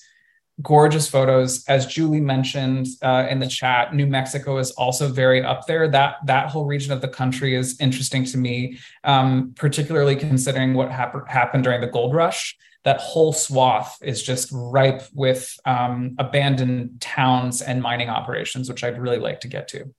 [0.62, 1.64] gorgeous photos.
[1.66, 5.88] As Julie mentioned uh, in the chat, New Mexico is also very up there.
[5.88, 10.92] That that whole region of the country is interesting to me, um, particularly considering what
[10.92, 12.58] hap- happened during the gold rush.
[12.86, 19.00] That whole swath is just ripe with um, abandoned towns and mining operations, which I'd
[19.00, 19.94] really like to get to.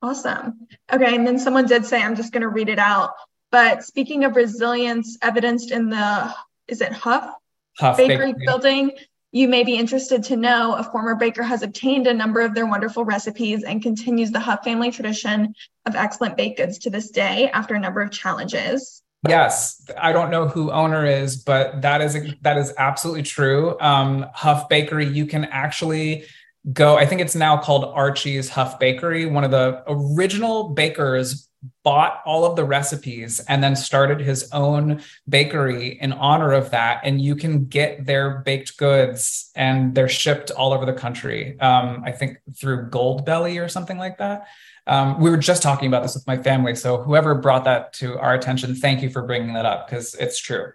[0.00, 0.68] Awesome.
[0.92, 3.10] Okay, and then someone did say, I'm just going to read it out.
[3.50, 6.32] But speaking of resilience evidenced in the,
[6.68, 7.34] is it Huff?
[7.78, 8.46] Huff Bakery, Bakery.
[8.46, 8.90] building,
[9.34, 12.66] you may be interested to know a former baker has obtained a number of their
[12.66, 15.56] wonderful recipes and continues the Huff family tradition
[15.86, 19.02] of excellent baked goods to this day after a number of challenges.
[19.28, 23.76] Yes, I don't know who owner is, but that is that is absolutely true.
[23.80, 26.26] Um, Huff Bakery, you can actually
[26.72, 26.96] go.
[26.96, 29.26] I think it's now called Archie's Huff Bakery.
[29.26, 31.48] One of the original bakers
[31.82, 37.00] bought all of the recipes and then started his own bakery in honor of that.
[37.04, 41.58] And you can get their baked goods and they're shipped all over the country.
[41.60, 44.46] Um, I think through Goldbelly or something like that.
[44.86, 46.74] Um, we were just talking about this with my family.
[46.74, 50.38] So whoever brought that to our attention, thank you for bringing that up because it's
[50.38, 50.72] true.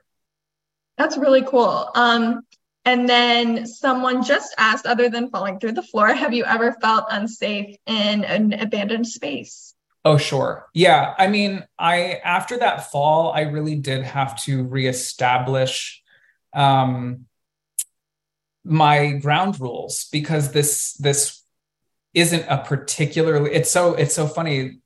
[0.98, 1.92] That's really cool.
[1.96, 2.42] Um,
[2.90, 7.06] and then someone just asked, other than falling through the floor, have you ever felt
[7.12, 9.76] unsafe in an abandoned space?
[10.04, 10.66] Oh, sure.
[10.74, 11.14] Yeah.
[11.16, 16.02] I mean, I after that fall, I really did have to reestablish
[16.56, 17.26] um
[18.64, 21.44] my ground rules because this this
[22.16, 24.80] isn't a particularly it's so it's so funny.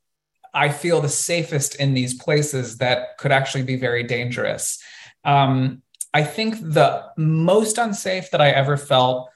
[0.53, 4.83] I feel the safest in these places that could actually be very dangerous.
[5.23, 5.83] Um,
[6.13, 9.29] I think the most unsafe that I ever felt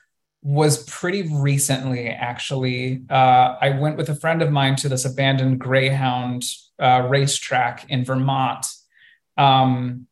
[0.43, 3.03] was pretty recently, actually.
[3.09, 6.43] Uh, I went with a friend of mine to this abandoned Greyhound
[6.79, 8.67] uh, racetrack in Vermont.
[9.37, 10.07] Um,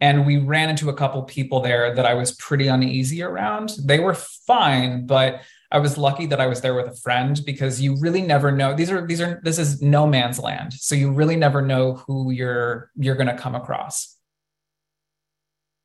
[0.00, 3.74] and we ran into a couple people there that I was pretty uneasy around.
[3.84, 7.80] They were fine, but I was lucky that I was there with a friend because
[7.80, 8.74] you really never know.
[8.74, 12.32] These are these are this is no man's land, so you really never know who
[12.32, 14.16] you're you're going to come across.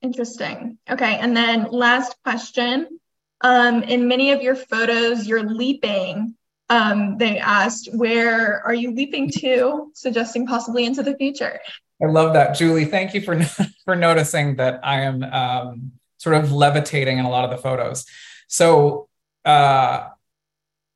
[0.02, 0.78] Interesting.
[0.90, 3.00] Okay, and then last question.
[3.42, 6.36] Um, in many of your photos, you're leaping.
[6.70, 11.60] Um, they asked, where are you leaping to, suggesting possibly into the future?
[12.02, 12.86] I love that, Julie.
[12.86, 13.42] Thank you for
[13.86, 18.06] for noticing that I am um, sort of levitating in a lot of the photos.
[18.48, 19.08] So
[19.44, 20.08] uh,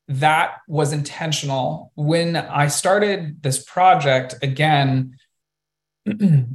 [0.07, 1.91] that was intentional.
[1.95, 5.18] When I started this project, again,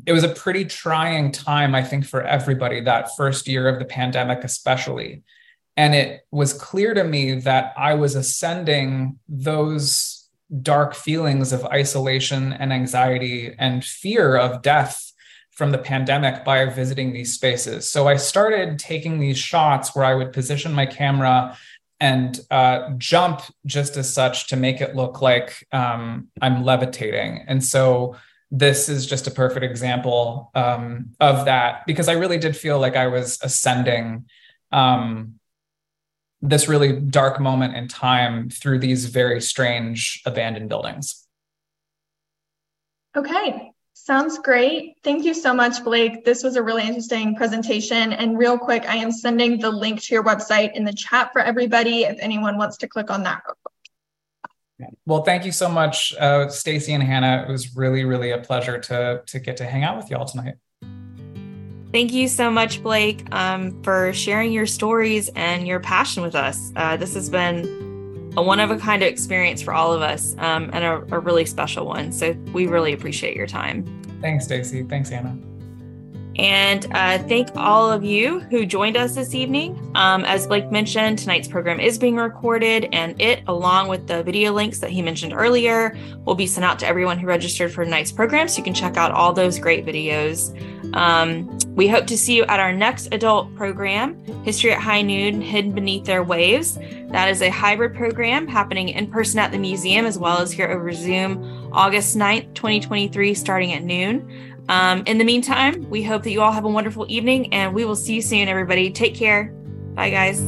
[0.07, 3.84] it was a pretty trying time, I think, for everybody that first year of the
[3.84, 5.22] pandemic, especially.
[5.76, 10.28] And it was clear to me that I was ascending those
[10.62, 15.12] dark feelings of isolation and anxiety and fear of death
[15.50, 17.88] from the pandemic by visiting these spaces.
[17.88, 21.57] So I started taking these shots where I would position my camera
[22.00, 27.44] and uh, jump just as such to make it look like um, I'm levitating.
[27.46, 28.16] And so
[28.57, 32.94] this is just a perfect example um, of that because I really did feel like
[32.94, 34.26] I was ascending
[34.70, 35.40] um,
[36.40, 41.26] this really dark moment in time through these very strange abandoned buildings.
[43.16, 44.98] Okay, sounds great.
[45.02, 46.24] Thank you so much, Blake.
[46.24, 48.12] This was a really interesting presentation.
[48.12, 51.40] And real quick, I am sending the link to your website in the chat for
[51.40, 53.42] everybody if anyone wants to click on that.
[55.07, 57.45] Well, thank you so much, uh, Stacy and Hannah.
[57.49, 60.55] It was really, really a pleasure to to get to hang out with y'all tonight.
[61.93, 66.72] Thank you so much, Blake, um, for sharing your stories and your passion with us.
[66.75, 70.35] Uh, this has been a one of a kind of experience for all of us
[70.39, 72.11] um, and a, a really special one.
[72.11, 73.85] So we really appreciate your time.
[74.20, 74.83] Thanks, Stacy.
[74.83, 75.39] Thanks, Hannah.
[76.37, 79.78] And uh, thank all of you who joined us this evening.
[79.95, 84.53] Um, as Blake mentioned, tonight's program is being recorded, and it, along with the video
[84.53, 88.11] links that he mentioned earlier, will be sent out to everyone who registered for tonight's
[88.11, 88.49] program.
[88.49, 90.53] So you can check out all those great videos.
[90.95, 95.41] Um, we hope to see you at our next adult program, History at High Noon
[95.41, 96.78] Hidden Beneath Their Waves.
[97.09, 100.68] That is a hybrid program happening in person at the museum as well as here
[100.68, 104.53] over Zoom August 9th, 2023, starting at noon.
[104.69, 107.85] Um, in the meantime, we hope that you all have a wonderful evening and we
[107.85, 108.91] will see you soon, everybody.
[108.91, 109.53] Take care.
[109.95, 110.41] Bye, guys.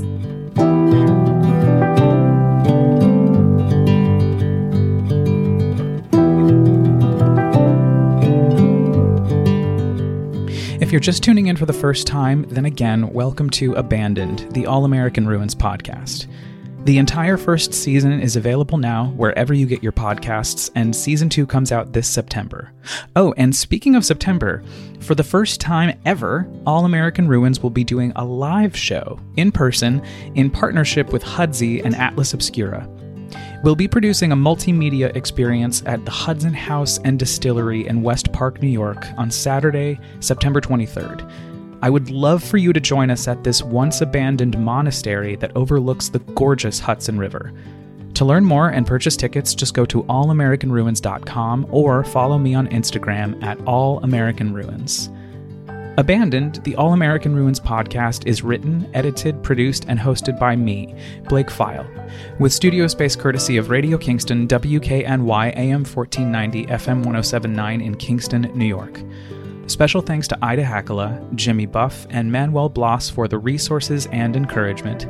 [10.81, 14.67] If you're just tuning in for the first time, then again, welcome to Abandoned, the
[14.67, 16.27] All American Ruins podcast.
[16.87, 21.45] The entire first season is available now wherever you get your podcasts, and season two
[21.45, 22.73] comes out this September.
[23.17, 24.63] Oh, and speaking of September,
[25.01, 29.51] for the first time ever, All American Ruins will be doing a live show in
[29.51, 30.01] person
[30.37, 32.89] in partnership with Hudsy and Atlas Obscura.
[33.65, 38.63] We'll be producing a multimedia experience at the Hudson House and Distillery in West Park,
[38.63, 41.29] New York on Saturday, September 23rd.
[41.83, 46.09] I would love for you to join us at this once abandoned monastery that overlooks
[46.09, 47.53] the gorgeous Hudson River.
[48.15, 53.43] To learn more and purchase tickets, just go to allamericanruins.com or follow me on Instagram
[53.43, 55.13] at allamericanruins.
[55.99, 60.95] Abandoned, the All American Ruins podcast is written, edited, produced, and hosted by me,
[61.29, 61.87] Blake Pfeil,
[62.39, 68.67] with studio space courtesy of Radio Kingston, WKNY AM 1490, FM 1079 in Kingston, New
[68.67, 69.01] York.
[69.67, 75.07] Special thanks to Ida Hakala, Jimmy Buff, and Manuel Blas for the resources and encouragement.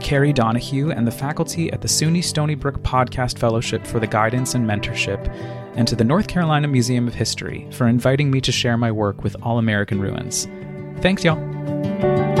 [0.00, 4.54] Carrie Donahue and the faculty at the SUNY Stony Brook Podcast Fellowship for the guidance
[4.54, 5.28] and mentorship,
[5.76, 9.22] and to the North Carolina Museum of History for inviting me to share my work
[9.22, 10.48] with All American Ruins.
[11.02, 12.39] Thanks, y'all.